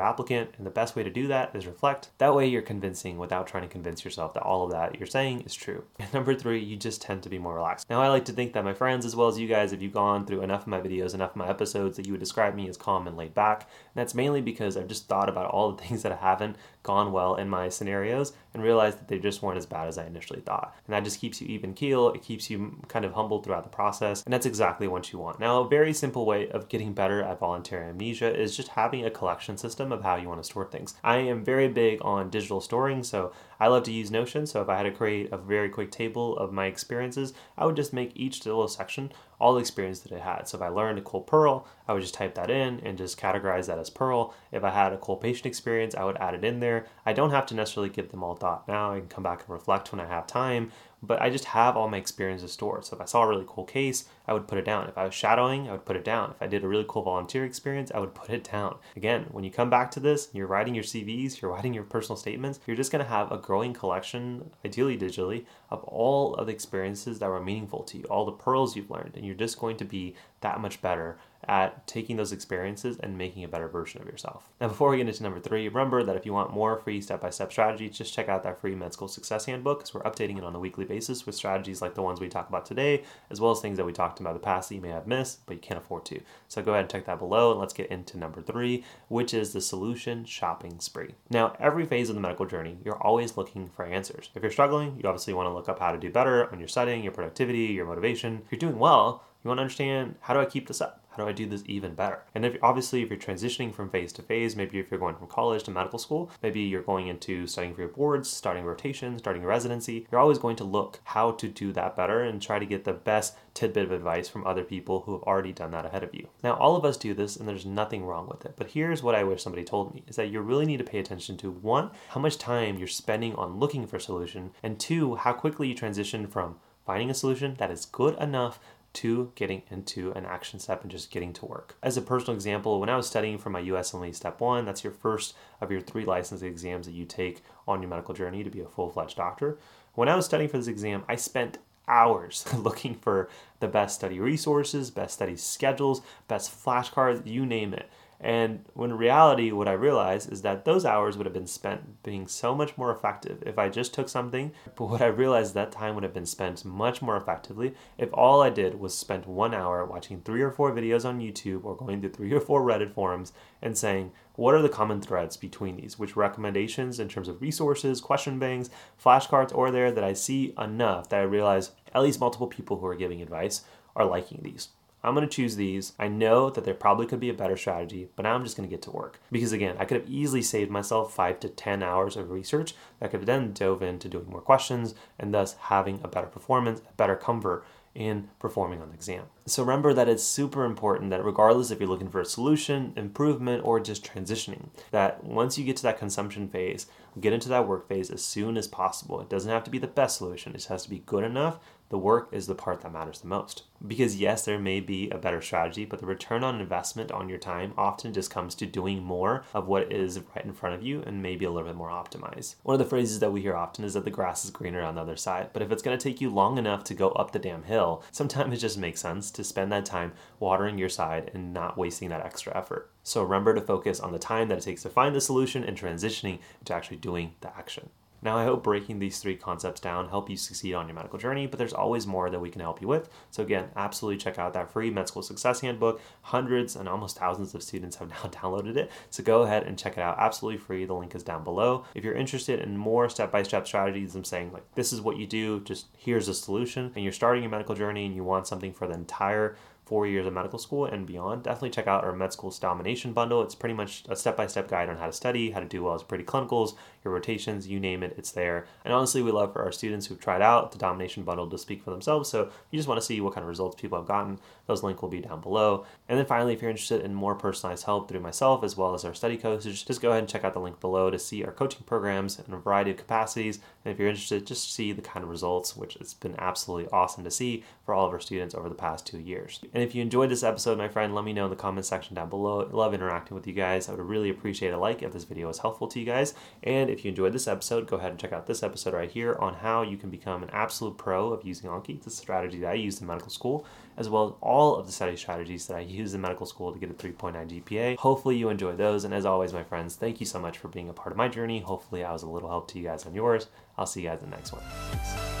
applicant. 0.00 0.50
And 0.56 0.66
the 0.66 0.70
best 0.70 0.96
way 0.96 1.02
to 1.02 1.10
do 1.10 1.26
that 1.28 1.54
is 1.54 1.66
reflect. 1.66 2.10
That 2.18 2.34
way 2.34 2.46
you're 2.46 2.62
convincing 2.62 3.18
without 3.18 3.46
trying 3.46 3.62
to 3.62 3.68
convince 3.68 4.04
yourself 4.04 4.34
that 4.34 4.42
all 4.42 4.64
of 4.64 4.70
that 4.72 4.98
you're 4.98 5.06
saying 5.06 5.42
is 5.42 5.54
true. 5.54 5.84
And 6.00 6.12
number 6.14 6.34
three, 6.34 6.60
you 6.60 6.76
just 6.76 7.02
tend 7.02 7.22
to 7.22 7.28
be 7.28 7.38
more 7.38 7.54
relaxed. 7.54 7.88
Now, 7.90 8.00
I 8.00 8.08
like 8.08 8.24
to 8.26 8.32
think 8.32 8.52
that 8.54 8.64
my 8.64 8.72
friends, 8.72 9.04
as 9.04 9.14
well 9.14 9.28
as 9.28 9.38
you 9.38 9.46
guys, 9.46 9.72
if 9.72 9.82
you've 9.82 9.92
gone 9.92 10.26
through 10.26 10.42
enough 10.42 10.62
of 10.62 10.66
my 10.68 10.80
videos, 10.80 11.14
enough 11.14 11.30
of 11.30 11.36
my 11.36 11.48
episodes, 11.48 11.96
that 11.96 12.06
you 12.06 12.12
would 12.12 12.20
describe 12.20 12.54
me 12.54 12.68
as 12.68 12.76
calm 12.76 13.06
and 13.06 13.16
laid 13.16 13.34
back. 13.34 13.60
And 13.60 14.00
that's 14.00 14.14
mainly 14.14 14.40
because 14.40 14.76
I've 14.76 14.88
just 14.88 15.08
thought 15.08 15.28
about 15.28 15.50
all 15.50 15.72
the 15.72 15.82
things 15.82 16.02
that 16.02 16.18
haven't 16.18 16.56
gone 16.82 17.12
well 17.12 17.34
in 17.36 17.48
my 17.48 17.68
scenarios 17.68 18.32
and 18.54 18.62
realized 18.62 18.98
that 18.98 19.08
they 19.08 19.18
just 19.18 19.42
weren't 19.42 19.58
as 19.58 19.66
bad 19.66 19.86
as 19.86 19.98
I 19.98 20.06
initially 20.06 20.40
thought. 20.40 20.74
And 20.86 20.94
that 20.94 21.04
just 21.04 21.20
keeps 21.20 21.40
you 21.40 21.48
even 21.48 21.74
keel. 21.74 22.08
It 22.10 22.22
keeps 22.22 22.50
you 22.50 22.80
kind 22.88 23.04
of 23.04 23.12
humble 23.12 23.42
throughout 23.42 23.64
the 23.64 23.70
process. 23.70 24.22
And 24.24 24.32
that's 24.32 24.46
exactly 24.46 24.88
what 24.88 25.12
you 25.12 25.18
want. 25.18 25.38
Now, 25.38 25.60
a 25.60 25.68
very 25.68 25.92
simple 25.92 26.26
way 26.26 26.48
of 26.48 26.68
getting 26.68 26.92
better 26.92 27.22
at 27.22 27.38
voluntary 27.38 27.88
amnesia 27.88 28.34
is 28.34 28.56
just 28.56 28.68
having 28.68 28.89
a 28.94 29.10
collection 29.10 29.56
system 29.56 29.92
of 29.92 30.02
how 30.02 30.16
you 30.16 30.28
want 30.28 30.42
to 30.42 30.48
store 30.48 30.66
things. 30.66 30.94
I 31.02 31.16
am 31.16 31.44
very 31.44 31.68
big 31.68 32.00
on 32.02 32.30
digital 32.30 32.60
storing, 32.60 33.02
so 33.04 33.32
I 33.60 33.68
love 33.68 33.82
to 33.84 33.92
use 33.92 34.10
Notion. 34.10 34.46
So 34.46 34.62
if 34.62 34.68
I 34.68 34.76
had 34.76 34.84
to 34.84 34.90
create 34.90 35.30
a 35.30 35.36
very 35.36 35.68
quick 35.68 35.90
table 35.90 36.36
of 36.38 36.52
my 36.52 36.66
experiences, 36.66 37.34
I 37.58 37.66
would 37.66 37.76
just 37.76 37.92
make 37.92 38.12
each 38.16 38.44
little 38.46 38.66
section 38.66 39.12
all 39.38 39.54
the 39.54 39.60
experience 39.60 40.00
that 40.00 40.12
it 40.12 40.20
had. 40.20 40.48
So 40.48 40.58
if 40.58 40.62
I 40.62 40.68
learned 40.68 40.98
a 40.98 41.02
cool 41.02 41.22
pearl, 41.22 41.66
I 41.88 41.92
would 41.92 42.02
just 42.02 42.14
type 42.14 42.34
that 42.34 42.50
in 42.50 42.80
and 42.80 42.98
just 42.98 43.18
categorize 43.18 43.66
that 43.66 43.78
as 43.78 43.90
pearl. 43.90 44.34
If 44.52 44.64
I 44.64 44.70
had 44.70 44.92
a 44.92 44.98
cool 44.98 45.16
patient 45.16 45.46
experience, 45.46 45.94
I 45.94 46.04
would 46.04 46.18
add 46.18 46.34
it 46.34 46.44
in 46.44 46.60
there. 46.60 46.86
I 47.06 47.12
don't 47.12 47.30
have 47.30 47.46
to 47.46 47.54
necessarily 47.54 47.90
give 47.90 48.10
them 48.10 48.22
all 48.22 48.34
thought 48.34 48.68
now. 48.68 48.92
I 48.92 48.98
can 48.98 49.08
come 49.08 49.24
back 49.24 49.40
and 49.40 49.50
reflect 49.50 49.92
when 49.92 50.00
I 50.00 50.06
have 50.06 50.26
time, 50.26 50.70
but 51.02 51.22
I 51.22 51.30
just 51.30 51.46
have 51.46 51.76
all 51.76 51.88
my 51.88 51.96
experiences 51.96 52.52
stored. 52.52 52.84
So 52.84 52.96
if 52.96 53.00
I 53.00 53.06
saw 53.06 53.22
a 53.22 53.28
really 53.28 53.46
cool 53.48 53.64
case, 53.64 54.04
I 54.26 54.34
would 54.34 54.46
put 54.46 54.58
it 54.58 54.66
down. 54.66 54.88
If 54.88 54.98
I 54.98 55.06
was 55.06 55.14
shadowing, 55.14 55.68
I 55.68 55.72
would 55.72 55.86
put 55.86 55.96
it 55.96 56.04
down. 56.04 56.32
If 56.32 56.42
I 56.42 56.46
did 56.46 56.62
a 56.62 56.68
really 56.68 56.84
cool 56.86 57.02
volunteer 57.02 57.46
experience, 57.46 57.90
I 57.94 57.98
would 57.98 58.14
put 58.14 58.28
it 58.30 58.48
down. 58.52 58.76
Again, 58.94 59.26
when 59.30 59.42
you 59.42 59.50
come 59.50 59.70
back 59.70 59.90
to 59.92 60.00
this, 60.00 60.28
you're 60.34 60.46
writing 60.46 60.74
your 60.74 60.84
CVs, 60.84 61.40
you're 61.40 61.50
writing 61.50 61.72
your 61.72 61.84
personal 61.84 62.18
statements, 62.18 62.60
you're 62.66 62.76
just 62.76 62.90
to 63.00 63.04
have 63.04 63.32
a 63.32 63.38
growing 63.50 63.72
collection, 63.72 64.48
ideally 64.64 64.96
digitally, 64.96 65.44
of 65.70 65.82
all 65.82 66.36
of 66.36 66.46
the 66.46 66.52
experiences 66.52 67.18
that 67.18 67.28
were 67.28 67.40
meaningful 67.40 67.82
to 67.82 67.98
you, 67.98 68.04
all 68.04 68.24
the 68.24 68.30
pearls 68.30 68.76
you've 68.76 68.92
learned, 68.92 69.10
and 69.16 69.26
you're 69.26 69.34
just 69.34 69.58
going 69.58 69.76
to 69.76 69.84
be 69.84 70.14
that 70.40 70.60
much 70.60 70.80
better 70.80 71.18
at 71.48 71.86
taking 71.86 72.16
those 72.16 72.32
experiences 72.32 72.98
and 72.98 73.16
making 73.16 73.44
a 73.44 73.48
better 73.48 73.68
version 73.68 74.00
of 74.00 74.06
yourself. 74.06 74.48
Now, 74.60 74.68
before 74.68 74.90
we 74.90 74.98
get 74.98 75.08
into 75.08 75.22
number 75.22 75.40
three, 75.40 75.68
remember 75.68 76.02
that 76.02 76.16
if 76.16 76.26
you 76.26 76.32
want 76.32 76.52
more 76.52 76.78
free 76.78 77.00
step 77.00 77.20
by 77.20 77.30
step 77.30 77.50
strategies, 77.50 77.96
just 77.96 78.14
check 78.14 78.28
out 78.28 78.42
that 78.42 78.60
free 78.60 78.74
med 78.74 78.92
school 78.92 79.08
success 79.08 79.46
handbook 79.46 79.78
because 79.78 79.94
we're 79.94 80.02
updating 80.02 80.38
it 80.38 80.44
on 80.44 80.54
a 80.54 80.60
weekly 80.60 80.84
basis 80.84 81.26
with 81.26 81.34
strategies 81.34 81.80
like 81.80 81.94
the 81.94 82.02
ones 82.02 82.20
we 82.20 82.28
talk 82.28 82.48
about 82.48 82.66
today, 82.66 83.02
as 83.30 83.40
well 83.40 83.50
as 83.50 83.60
things 83.60 83.78
that 83.78 83.86
we 83.86 83.92
talked 83.92 84.20
about 84.20 84.30
in 84.30 84.36
the 84.36 84.40
past 84.40 84.68
that 84.68 84.74
you 84.74 84.80
may 84.80 84.90
have 84.90 85.06
missed, 85.06 85.44
but 85.46 85.54
you 85.54 85.60
can't 85.60 85.80
afford 85.80 86.04
to. 86.06 86.20
So 86.48 86.62
go 86.62 86.72
ahead 86.72 86.82
and 86.82 86.90
check 86.90 87.06
that 87.06 87.18
below 87.18 87.50
and 87.50 87.60
let's 87.60 87.72
get 87.72 87.90
into 87.90 88.18
number 88.18 88.42
three, 88.42 88.84
which 89.08 89.32
is 89.32 89.52
the 89.52 89.60
solution 89.60 90.24
shopping 90.24 90.78
spree. 90.80 91.14
Now, 91.30 91.56
every 91.58 91.86
phase 91.86 92.08
of 92.08 92.14
the 92.14 92.20
medical 92.20 92.46
journey, 92.46 92.78
you're 92.84 93.02
always 93.02 93.36
looking 93.36 93.68
for 93.68 93.84
answers. 93.84 94.30
If 94.34 94.42
you're 94.42 94.52
struggling, 94.52 94.98
you 95.02 95.08
obviously 95.08 95.34
want 95.34 95.46
to 95.46 95.54
look 95.54 95.68
up 95.68 95.78
how 95.78 95.92
to 95.92 95.98
do 95.98 96.10
better 96.10 96.50
on 96.52 96.58
your 96.58 96.68
studying, 96.68 97.02
your 97.02 97.12
productivity, 97.12 97.72
your 97.72 97.86
motivation. 97.86 98.42
If 98.44 98.52
you're 98.52 98.58
doing 98.58 98.78
well, 98.78 99.24
you 99.42 99.48
want 99.48 99.58
to 99.58 99.62
understand 99.62 100.16
how 100.20 100.34
do 100.34 100.40
I 100.40 100.44
keep 100.44 100.68
this 100.68 100.80
up? 100.80 100.99
How 101.10 101.24
do 101.24 101.28
I 101.28 101.32
do 101.32 101.46
this 101.46 101.62
even 101.66 101.94
better? 101.94 102.22
And 102.34 102.44
if 102.44 102.56
obviously 102.62 103.02
if 103.02 103.10
you're 103.10 103.18
transitioning 103.18 103.74
from 103.74 103.90
phase 103.90 104.12
to 104.14 104.22
phase, 104.22 104.56
maybe 104.56 104.78
if 104.78 104.90
you're 104.90 105.00
going 105.00 105.16
from 105.16 105.26
college 105.26 105.64
to 105.64 105.70
medical 105.70 105.98
school, 105.98 106.30
maybe 106.42 106.60
you're 106.60 106.82
going 106.82 107.08
into 107.08 107.46
studying 107.46 107.74
for 107.74 107.80
your 107.80 107.90
boards, 107.90 108.28
starting 108.28 108.64
rotation, 108.64 109.18
starting 109.18 109.44
residency, 109.44 110.06
you're 110.10 110.20
always 110.20 110.38
going 110.38 110.56
to 110.56 110.64
look 110.64 111.00
how 111.04 111.32
to 111.32 111.48
do 111.48 111.72
that 111.72 111.96
better 111.96 112.22
and 112.22 112.40
try 112.40 112.58
to 112.58 112.66
get 112.66 112.84
the 112.84 112.92
best 112.92 113.36
tidbit 113.54 113.84
of 113.84 113.92
advice 113.92 114.28
from 114.28 114.46
other 114.46 114.62
people 114.64 115.00
who 115.00 115.12
have 115.12 115.22
already 115.22 115.52
done 115.52 115.72
that 115.72 115.84
ahead 115.84 116.04
of 116.04 116.14
you. 116.14 116.28
Now, 116.42 116.54
all 116.54 116.76
of 116.76 116.84
us 116.84 116.96
do 116.96 117.14
this 117.14 117.36
and 117.36 117.48
there's 117.48 117.66
nothing 117.66 118.04
wrong 118.04 118.28
with 118.28 118.44
it. 118.44 118.54
But 118.56 118.70
here's 118.70 119.02
what 119.02 119.14
I 119.14 119.24
wish 119.24 119.42
somebody 119.42 119.64
told 119.64 119.94
me 119.94 120.04
is 120.06 120.16
that 120.16 120.28
you 120.28 120.40
really 120.40 120.66
need 120.66 120.78
to 120.78 120.84
pay 120.84 120.98
attention 120.98 121.36
to 121.38 121.50
one, 121.50 121.90
how 122.10 122.20
much 122.20 122.38
time 122.38 122.78
you're 122.78 122.88
spending 122.88 123.34
on 123.34 123.58
looking 123.58 123.86
for 123.86 123.96
a 123.96 124.00
solution, 124.00 124.52
and 124.62 124.78
two, 124.78 125.16
how 125.16 125.32
quickly 125.32 125.68
you 125.68 125.74
transition 125.74 126.26
from 126.26 126.56
finding 126.86 127.10
a 127.10 127.14
solution 127.14 127.54
that 127.58 127.70
is 127.70 127.84
good 127.86 128.16
enough 128.18 128.58
to 128.92 129.32
getting 129.34 129.62
into 129.70 130.12
an 130.12 130.26
action 130.26 130.58
step 130.58 130.82
and 130.82 130.90
just 130.90 131.10
getting 131.10 131.32
to 131.34 131.46
work. 131.46 131.76
As 131.82 131.96
a 131.96 132.02
personal 132.02 132.34
example, 132.34 132.80
when 132.80 132.88
I 132.88 132.96
was 132.96 133.06
studying 133.06 133.38
for 133.38 133.50
my 133.50 133.62
USMLE 133.62 134.14
Step 134.14 134.40
1, 134.40 134.64
that's 134.64 134.82
your 134.82 134.92
first 134.92 135.34
of 135.60 135.70
your 135.70 135.80
three 135.80 136.04
licensing 136.04 136.48
exams 136.48 136.86
that 136.86 136.92
you 136.92 137.04
take 137.04 137.42
on 137.68 137.82
your 137.82 137.90
medical 137.90 138.14
journey 138.14 138.42
to 138.42 138.50
be 138.50 138.60
a 138.60 138.66
full 138.66 138.90
fledged 138.90 139.16
doctor. 139.16 139.58
When 139.94 140.08
I 140.08 140.16
was 140.16 140.24
studying 140.26 140.50
for 140.50 140.58
this 140.58 140.66
exam, 140.66 141.04
I 141.08 141.16
spent 141.16 141.58
hours 141.86 142.44
looking 142.56 142.94
for 142.94 143.28
the 143.60 143.68
best 143.68 143.96
study 143.96 144.18
resources, 144.20 144.90
best 144.90 145.14
study 145.14 145.36
schedules, 145.36 146.02
best 146.28 146.50
flashcards, 146.50 147.26
you 147.26 147.44
name 147.44 147.74
it. 147.74 147.88
And 148.22 148.66
when 148.74 148.90
in 148.90 148.98
reality, 148.98 149.50
what 149.50 149.66
I 149.66 149.72
realized 149.72 150.30
is 150.30 150.42
that 150.42 150.66
those 150.66 150.84
hours 150.84 151.16
would 151.16 151.24
have 151.24 151.32
been 151.32 151.46
spent 151.46 152.02
being 152.02 152.28
so 152.28 152.54
much 152.54 152.76
more 152.76 152.94
effective 152.94 153.42
if 153.46 153.58
I 153.58 153.70
just 153.70 153.94
took 153.94 154.10
something. 154.10 154.52
But 154.76 154.90
what 154.90 155.00
I 155.00 155.06
realized 155.06 155.54
that 155.54 155.72
time 155.72 155.94
would 155.94 156.04
have 156.04 156.12
been 156.12 156.26
spent 156.26 156.62
much 156.62 157.00
more 157.00 157.16
effectively 157.16 157.74
if 157.96 158.10
all 158.12 158.42
I 158.42 158.50
did 158.50 158.78
was 158.78 158.96
spend 158.96 159.24
one 159.24 159.54
hour 159.54 159.86
watching 159.86 160.20
three 160.20 160.42
or 160.42 160.50
four 160.50 160.70
videos 160.70 161.06
on 161.06 161.20
YouTube 161.20 161.64
or 161.64 161.74
going 161.74 162.02
to 162.02 162.10
three 162.10 162.32
or 162.32 162.40
four 162.40 162.62
Reddit 162.62 162.92
forums 162.92 163.32
and 163.62 163.76
saying, 163.76 164.12
what 164.34 164.54
are 164.54 164.62
the 164.62 164.68
common 164.68 165.00
threads 165.00 165.38
between 165.38 165.76
these? 165.76 165.98
Which 165.98 166.14
recommendations 166.14 167.00
in 167.00 167.08
terms 167.08 167.28
of 167.28 167.40
resources, 167.40 168.02
question 168.02 168.38
banks, 168.38 168.68
flashcards 169.02 169.56
are 169.56 169.70
there 169.70 169.90
that 169.92 170.04
I 170.04 170.12
see 170.12 170.52
enough 170.58 171.08
that 171.08 171.20
I 171.20 171.24
realize 171.24 171.70
at 171.94 172.02
least 172.02 172.20
multiple 172.20 172.46
people 172.46 172.78
who 172.78 172.86
are 172.86 172.94
giving 172.94 173.22
advice 173.22 173.62
are 173.96 174.04
liking 174.04 174.40
these. 174.42 174.68
I'm 175.02 175.14
going 175.14 175.26
to 175.26 175.34
choose 175.34 175.56
these. 175.56 175.92
I 175.98 176.08
know 176.08 176.50
that 176.50 176.64
there 176.64 176.74
probably 176.74 177.06
could 177.06 177.20
be 177.20 177.30
a 177.30 177.34
better 177.34 177.56
strategy, 177.56 178.08
but 178.16 178.24
now 178.24 178.34
I'm 178.34 178.44
just 178.44 178.56
going 178.56 178.68
to 178.68 178.74
get 178.74 178.82
to 178.82 178.90
work. 178.90 179.20
Because 179.32 179.52
again, 179.52 179.76
I 179.78 179.84
could 179.84 180.00
have 180.00 180.10
easily 180.10 180.42
saved 180.42 180.70
myself 180.70 181.14
five 181.14 181.40
to 181.40 181.48
10 181.48 181.82
hours 181.82 182.16
of 182.16 182.30
research 182.30 182.74
that 182.98 183.10
could 183.10 183.20
have 183.20 183.26
then 183.26 183.52
dove 183.52 183.82
into 183.82 184.08
doing 184.08 184.28
more 184.28 184.42
questions 184.42 184.94
and 185.18 185.32
thus 185.32 185.54
having 185.54 186.00
a 186.04 186.08
better 186.08 186.26
performance, 186.26 186.80
a 186.80 186.92
better 186.94 187.16
comfort 187.16 187.64
in 187.94 188.28
performing 188.38 188.80
on 188.80 188.88
the 188.88 188.94
exam. 188.94 189.24
So 189.50 189.64
remember 189.64 189.92
that 189.94 190.08
it's 190.08 190.22
super 190.22 190.64
important 190.64 191.10
that 191.10 191.24
regardless 191.24 191.72
if 191.72 191.80
you're 191.80 191.88
looking 191.88 192.08
for 192.08 192.20
a 192.20 192.24
solution, 192.24 192.92
improvement, 192.94 193.64
or 193.64 193.80
just 193.80 194.04
transitioning, 194.04 194.68
that 194.92 195.24
once 195.24 195.58
you 195.58 195.64
get 195.64 195.76
to 195.78 195.82
that 195.82 195.98
consumption 195.98 196.48
phase, 196.48 196.86
get 197.20 197.32
into 197.32 197.48
that 197.48 197.66
work 197.66 197.88
phase 197.88 198.12
as 198.12 198.24
soon 198.24 198.56
as 198.56 198.68
possible. 198.68 199.20
It 199.20 199.28
doesn't 199.28 199.50
have 199.50 199.64
to 199.64 199.70
be 199.70 199.78
the 199.78 199.88
best 199.88 200.18
solution, 200.18 200.52
it 200.52 200.58
just 200.58 200.68
has 200.68 200.84
to 200.84 200.90
be 200.90 201.00
good 201.00 201.24
enough 201.24 201.58
the 201.90 201.98
work 201.98 202.28
is 202.32 202.46
the 202.46 202.54
part 202.54 202.80
that 202.80 202.92
matters 202.92 203.20
the 203.20 203.26
most. 203.26 203.64
Because, 203.86 204.16
yes, 204.16 204.44
there 204.44 204.58
may 204.58 204.80
be 204.80 205.10
a 205.10 205.18
better 205.18 205.40
strategy, 205.40 205.84
but 205.84 205.98
the 205.98 206.06
return 206.06 206.44
on 206.44 206.60
investment 206.60 207.10
on 207.10 207.28
your 207.28 207.38
time 207.38 207.72
often 207.76 208.12
just 208.12 208.30
comes 208.30 208.54
to 208.56 208.66
doing 208.66 209.02
more 209.02 209.44
of 209.52 209.66
what 209.66 209.92
is 209.92 210.20
right 210.34 210.44
in 210.44 210.52
front 210.52 210.76
of 210.76 210.82
you 210.82 211.02
and 211.02 211.22
maybe 211.22 211.44
a 211.44 211.50
little 211.50 211.68
bit 211.68 211.76
more 211.76 211.88
optimized. 211.88 212.56
One 212.62 212.74
of 212.74 212.78
the 212.78 212.84
phrases 212.84 213.18
that 213.18 213.32
we 213.32 213.40
hear 213.40 213.56
often 213.56 213.84
is 213.84 213.94
that 213.94 214.04
the 214.04 214.10
grass 214.10 214.44
is 214.44 214.50
greener 214.50 214.82
on 214.82 214.94
the 214.94 215.00
other 215.00 215.16
side, 215.16 215.50
but 215.52 215.62
if 215.62 215.72
it's 215.72 215.82
going 215.82 215.98
to 215.98 216.02
take 216.02 216.20
you 216.20 216.30
long 216.30 216.58
enough 216.58 216.84
to 216.84 216.94
go 216.94 217.08
up 217.10 217.32
the 217.32 217.38
damn 217.38 217.64
hill, 217.64 218.04
sometimes 218.12 218.54
it 218.54 218.58
just 218.58 218.78
makes 218.78 219.00
sense 219.00 219.30
to 219.32 219.39
spend 219.44 219.72
that 219.72 219.84
time 219.84 220.12
watering 220.38 220.78
your 220.78 220.88
side 220.88 221.30
and 221.34 221.52
not 221.52 221.78
wasting 221.78 222.08
that 222.10 222.24
extra 222.24 222.56
effort. 222.56 222.90
So 223.02 223.22
remember 223.22 223.54
to 223.54 223.60
focus 223.60 224.00
on 224.00 224.12
the 224.12 224.18
time 224.18 224.48
that 224.48 224.58
it 224.58 224.64
takes 224.64 224.82
to 224.82 224.90
find 224.90 225.14
the 225.14 225.20
solution 225.20 225.64
and 225.64 225.76
transitioning 225.76 226.38
to 226.64 226.74
actually 226.74 226.98
doing 226.98 227.34
the 227.40 227.48
action. 227.56 227.90
Now, 228.22 228.36
I 228.36 228.44
hope 228.44 228.62
breaking 228.62 228.98
these 228.98 229.18
three 229.18 229.36
concepts 229.36 229.80
down 229.80 230.08
help 230.08 230.28
you 230.28 230.36
succeed 230.36 230.74
on 230.74 230.86
your 230.86 230.94
medical 230.94 231.18
journey, 231.18 231.46
but 231.46 231.58
there's 231.58 231.72
always 231.72 232.06
more 232.06 232.30
that 232.30 232.40
we 232.40 232.50
can 232.50 232.60
help 232.60 232.80
you 232.80 232.88
with. 232.88 233.08
So 233.30 233.42
again, 233.42 233.68
absolutely 233.76 234.18
check 234.18 234.38
out 234.38 234.52
that 234.54 234.72
free 234.72 234.90
med 234.90 235.08
school 235.08 235.22
success 235.22 235.60
handbook. 235.60 236.00
Hundreds 236.22 236.76
and 236.76 236.88
almost 236.88 237.18
thousands 237.18 237.54
of 237.54 237.62
students 237.62 237.96
have 237.96 238.08
now 238.10 238.30
downloaded 238.30 238.76
it. 238.76 238.90
So 239.10 239.22
go 239.22 239.42
ahead 239.42 239.64
and 239.64 239.78
check 239.78 239.96
it 239.96 240.00
out 240.00 240.18
absolutely 240.18 240.58
free. 240.58 240.84
The 240.84 240.94
link 240.94 241.14
is 241.14 241.22
down 241.22 241.44
below. 241.44 241.84
If 241.94 242.04
you're 242.04 242.14
interested 242.14 242.60
in 242.60 242.76
more 242.76 243.08
step-by-step 243.08 243.66
strategies, 243.66 244.14
I'm 244.14 244.24
saying 244.24 244.52
like 244.52 244.64
this 244.74 244.92
is 244.92 245.00
what 245.00 245.16
you 245.16 245.26
do, 245.26 245.60
just 245.60 245.86
here's 245.96 246.28
a 246.28 246.34
solution, 246.34 246.92
and 246.94 247.02
you're 247.04 247.12
starting 247.12 247.42
your 247.42 247.50
medical 247.50 247.74
journey 247.74 248.06
and 248.06 248.14
you 248.14 248.24
want 248.24 248.46
something 248.46 248.72
for 248.72 248.86
the 248.86 248.94
entire 248.94 249.56
four 249.90 250.06
years 250.06 250.24
of 250.24 250.32
medical 250.32 250.56
school 250.56 250.86
and 250.86 251.04
beyond, 251.04 251.42
definitely 251.42 251.68
check 251.68 251.88
out 251.88 252.04
our 252.04 252.12
Med 252.12 252.32
School 252.32 252.54
Domination 252.60 253.12
Bundle. 253.12 253.42
It's 253.42 253.56
pretty 253.56 253.74
much 253.74 254.04
a 254.08 254.14
step 254.14 254.36
by 254.36 254.46
step 254.46 254.68
guide 254.68 254.88
on 254.88 254.96
how 254.98 255.06
to 255.06 255.12
study, 255.12 255.50
how 255.50 255.58
to 255.58 255.66
do 255.66 255.82
well 255.82 255.96
as 255.96 256.04
preclinicals, 256.04 256.76
your 257.04 257.12
rotations, 257.12 257.66
you 257.66 257.80
name 257.80 258.04
it, 258.04 258.14
it's 258.16 258.30
there. 258.30 258.66
And 258.84 258.94
honestly, 258.94 259.20
we 259.20 259.32
love 259.32 259.52
for 259.52 259.64
our 259.64 259.72
students 259.72 260.06
who've 260.06 260.20
tried 260.20 260.42
out 260.42 260.70
the 260.70 260.78
Domination 260.78 261.24
Bundle 261.24 261.50
to 261.50 261.58
speak 261.58 261.82
for 261.82 261.90
themselves. 261.90 262.30
So 262.30 262.42
if 262.42 262.52
you 262.70 262.78
just 262.78 262.88
want 262.88 263.00
to 263.00 263.04
see 263.04 263.20
what 263.20 263.34
kind 263.34 263.42
of 263.42 263.48
results 263.48 263.80
people 263.80 263.98
have 263.98 264.06
gotten, 264.06 264.38
those 264.68 264.84
links 264.84 265.02
will 265.02 265.08
be 265.08 265.22
down 265.22 265.40
below. 265.40 265.84
And 266.08 266.16
then 266.16 266.24
finally, 266.24 266.52
if 266.52 266.62
you're 266.62 266.70
interested 266.70 267.00
in 267.00 267.12
more 267.12 267.34
personalized 267.34 267.84
help 267.84 268.08
through 268.08 268.20
myself 268.20 268.62
as 268.62 268.76
well 268.76 268.94
as 268.94 269.04
our 269.04 269.12
study 269.12 269.36
coaches, 269.36 269.82
just 269.82 270.00
go 270.00 270.10
ahead 270.10 270.20
and 270.20 270.28
check 270.28 270.44
out 270.44 270.54
the 270.54 270.60
link 270.60 270.78
below 270.78 271.10
to 271.10 271.18
see 271.18 271.42
our 271.42 271.50
coaching 271.50 271.82
programs 271.84 272.38
in 272.38 272.54
a 272.54 272.58
variety 272.58 272.92
of 272.92 272.96
capacities. 272.96 273.58
And 273.84 273.92
if 273.92 273.98
you're 273.98 274.08
interested, 274.08 274.46
just 274.46 274.72
see 274.72 274.92
the 274.92 275.02
kind 275.02 275.24
of 275.24 275.30
results, 275.30 275.76
which 275.76 275.96
it's 275.96 276.14
been 276.14 276.36
absolutely 276.38 276.88
awesome 276.92 277.24
to 277.24 277.30
see 277.32 277.64
for 277.84 277.92
all 277.92 278.06
of 278.06 278.12
our 278.12 278.20
students 278.20 278.54
over 278.54 278.68
the 278.68 278.76
past 278.76 279.04
two 279.04 279.18
years. 279.18 279.58
And 279.74 279.79
And 279.80 279.88
if 279.88 279.94
you 279.94 280.02
enjoyed 280.02 280.28
this 280.28 280.42
episode, 280.42 280.76
my 280.76 280.88
friend, 280.88 281.14
let 281.14 281.24
me 281.24 281.32
know 281.32 281.44
in 281.44 281.50
the 281.50 281.56
comment 281.56 281.86
section 281.86 282.14
down 282.14 282.28
below. 282.28 282.60
I 282.60 282.70
love 282.70 282.92
interacting 282.92 283.34
with 283.34 283.46
you 283.46 283.54
guys. 283.54 283.88
I 283.88 283.92
would 283.92 284.00
really 284.02 284.28
appreciate 284.28 284.74
a 284.74 284.78
like 284.78 285.02
if 285.02 285.10
this 285.10 285.24
video 285.24 285.46
was 285.46 285.60
helpful 285.60 285.88
to 285.88 285.98
you 285.98 286.04
guys. 286.04 286.34
And 286.62 286.90
if 286.90 287.02
you 287.02 287.08
enjoyed 287.08 287.32
this 287.32 287.48
episode, 287.48 287.86
go 287.86 287.96
ahead 287.96 288.10
and 288.10 288.20
check 288.20 288.30
out 288.30 288.46
this 288.46 288.62
episode 288.62 288.92
right 288.92 289.10
here 289.10 289.36
on 289.36 289.54
how 289.54 289.80
you 289.80 289.96
can 289.96 290.10
become 290.10 290.42
an 290.42 290.50
absolute 290.52 290.98
pro 290.98 291.32
of 291.32 291.46
using 291.46 291.70
Anki. 291.70 292.06
A 292.06 292.10
strategy 292.10 292.58
that 292.58 292.72
I 292.72 292.74
used 292.74 293.00
in 293.00 293.06
medical 293.06 293.30
school 293.30 293.64
as 294.00 294.08
well 294.08 294.28
as 294.28 294.32
all 294.40 294.76
of 294.76 294.86
the 294.86 294.92
study 294.92 295.14
strategies 295.14 295.66
that 295.66 295.76
I 295.76 295.80
used 295.80 296.14
in 296.14 296.22
medical 296.22 296.46
school 296.46 296.72
to 296.72 296.78
get 296.78 296.90
a 296.90 296.94
3.9 296.94 297.62
GPA. 297.62 297.96
Hopefully, 297.96 298.36
you 298.36 298.48
enjoy 298.48 298.72
those. 298.72 299.04
And 299.04 299.12
as 299.12 299.26
always, 299.26 299.52
my 299.52 299.62
friends, 299.62 299.96
thank 299.96 300.20
you 300.20 300.26
so 300.26 300.38
much 300.38 300.58
for 300.58 300.68
being 300.68 300.88
a 300.88 300.92
part 300.92 301.12
of 301.12 301.18
my 301.18 301.28
journey. 301.28 301.60
Hopefully, 301.60 302.02
I 302.02 302.12
was 302.12 302.22
a 302.22 302.28
little 302.28 302.48
help 302.48 302.68
to 302.68 302.78
you 302.78 302.84
guys 302.84 303.04
on 303.04 303.14
yours. 303.14 303.48
I'll 303.80 303.86
see 303.86 304.02
you 304.02 304.08
guys 304.10 304.18
in 304.22 304.28
the 304.28 304.36
next 304.36 304.52
one. 304.52 304.62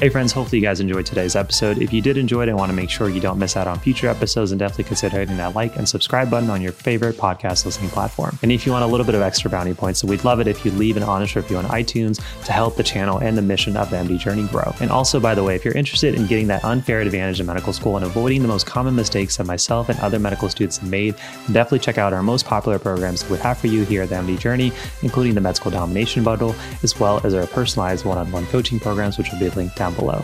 Hey, 0.00 0.08
friends, 0.08 0.32
hopefully 0.32 0.60
you 0.60 0.66
guys 0.66 0.80
enjoyed 0.80 1.04
today's 1.04 1.36
episode. 1.36 1.76
If 1.76 1.92
you 1.92 2.00
did 2.00 2.16
enjoy 2.16 2.44
it 2.44 2.48
and 2.48 2.56
want 2.56 2.70
to 2.70 2.74
make 2.74 2.88
sure 2.88 3.10
you 3.10 3.20
don't 3.20 3.38
miss 3.38 3.54
out 3.54 3.66
on 3.66 3.78
future 3.78 4.08
episodes, 4.08 4.50
and 4.50 4.58
definitely 4.58 4.84
consider 4.84 5.18
hitting 5.18 5.36
that 5.36 5.54
like 5.54 5.76
and 5.76 5.86
subscribe 5.86 6.30
button 6.30 6.48
on 6.48 6.62
your 6.62 6.72
favorite 6.72 7.18
podcast 7.18 7.66
listening 7.66 7.90
platform. 7.90 8.38
And 8.42 8.50
if 8.50 8.64
you 8.64 8.72
want 8.72 8.82
a 8.82 8.86
little 8.86 9.04
bit 9.04 9.14
of 9.14 9.20
extra 9.20 9.50
bounty 9.50 9.74
points, 9.74 10.00
so 10.00 10.06
we'd 10.06 10.24
love 10.24 10.40
it 10.40 10.46
if 10.46 10.64
you 10.64 10.70
leave 10.70 10.96
an 10.96 11.02
honest 11.02 11.36
review 11.36 11.58
on 11.58 11.66
iTunes 11.66 12.16
to 12.46 12.52
help 12.52 12.76
the 12.76 12.82
channel 12.82 13.18
and 13.18 13.36
the 13.36 13.42
mission 13.42 13.76
of 13.76 13.90
the 13.90 13.96
MD 13.96 14.18
Journey 14.18 14.46
grow. 14.48 14.74
And 14.80 14.90
also, 14.90 15.20
by 15.20 15.34
the 15.34 15.44
way, 15.44 15.54
if 15.54 15.66
you're 15.66 15.76
interested 15.76 16.14
in 16.14 16.26
getting 16.26 16.46
that 16.46 16.64
unfair 16.64 17.02
advantage 17.02 17.38
in 17.38 17.44
medical 17.44 17.74
school 17.74 17.98
and 17.98 18.06
avoiding 18.06 18.40
the 18.40 18.48
most 18.48 18.64
common 18.64 18.96
mistakes 18.96 19.36
that 19.36 19.44
myself 19.44 19.90
and 19.90 20.00
other 20.00 20.18
medical 20.18 20.48
students 20.48 20.78
have 20.78 20.88
made, 20.88 21.14
definitely 21.48 21.80
check 21.80 21.98
out 21.98 22.14
our 22.14 22.22
most 22.22 22.46
popular 22.46 22.78
programs 22.78 23.28
we 23.28 23.36
have 23.36 23.58
for 23.58 23.66
you 23.66 23.84
here 23.84 24.00
at 24.00 24.08
the 24.08 24.14
MD 24.14 24.38
Journey, 24.38 24.72
including 25.02 25.34
the 25.34 25.42
Med 25.42 25.56
School 25.56 25.72
Domination 25.72 26.24
Bundle, 26.24 26.54
as 26.82 26.98
well 26.98 27.20
as 27.22 27.34
our 27.34 27.46
personalized 27.46 28.06
one 28.06 28.16
on 28.16 28.29
one 28.32 28.46
coaching 28.46 28.80
programs, 28.80 29.18
which 29.18 29.30
will 29.30 29.38
be 29.38 29.50
linked 29.50 29.76
down 29.76 29.94
below. 29.94 30.22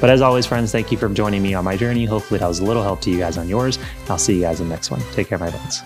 But 0.00 0.10
as 0.10 0.20
always, 0.20 0.44
friends, 0.44 0.72
thank 0.72 0.92
you 0.92 0.98
for 0.98 1.08
joining 1.08 1.42
me 1.42 1.54
on 1.54 1.64
my 1.64 1.76
journey. 1.76 2.04
Hopefully, 2.04 2.40
that 2.40 2.46
was 2.46 2.58
a 2.58 2.64
little 2.64 2.82
help 2.82 3.00
to 3.02 3.10
you 3.10 3.18
guys 3.18 3.38
on 3.38 3.48
yours. 3.48 3.78
I'll 4.08 4.18
see 4.18 4.34
you 4.34 4.42
guys 4.42 4.60
in 4.60 4.68
the 4.68 4.74
next 4.74 4.90
one. 4.90 5.00
Take 5.12 5.28
care, 5.28 5.38
my 5.38 5.50
friends. 5.50 5.82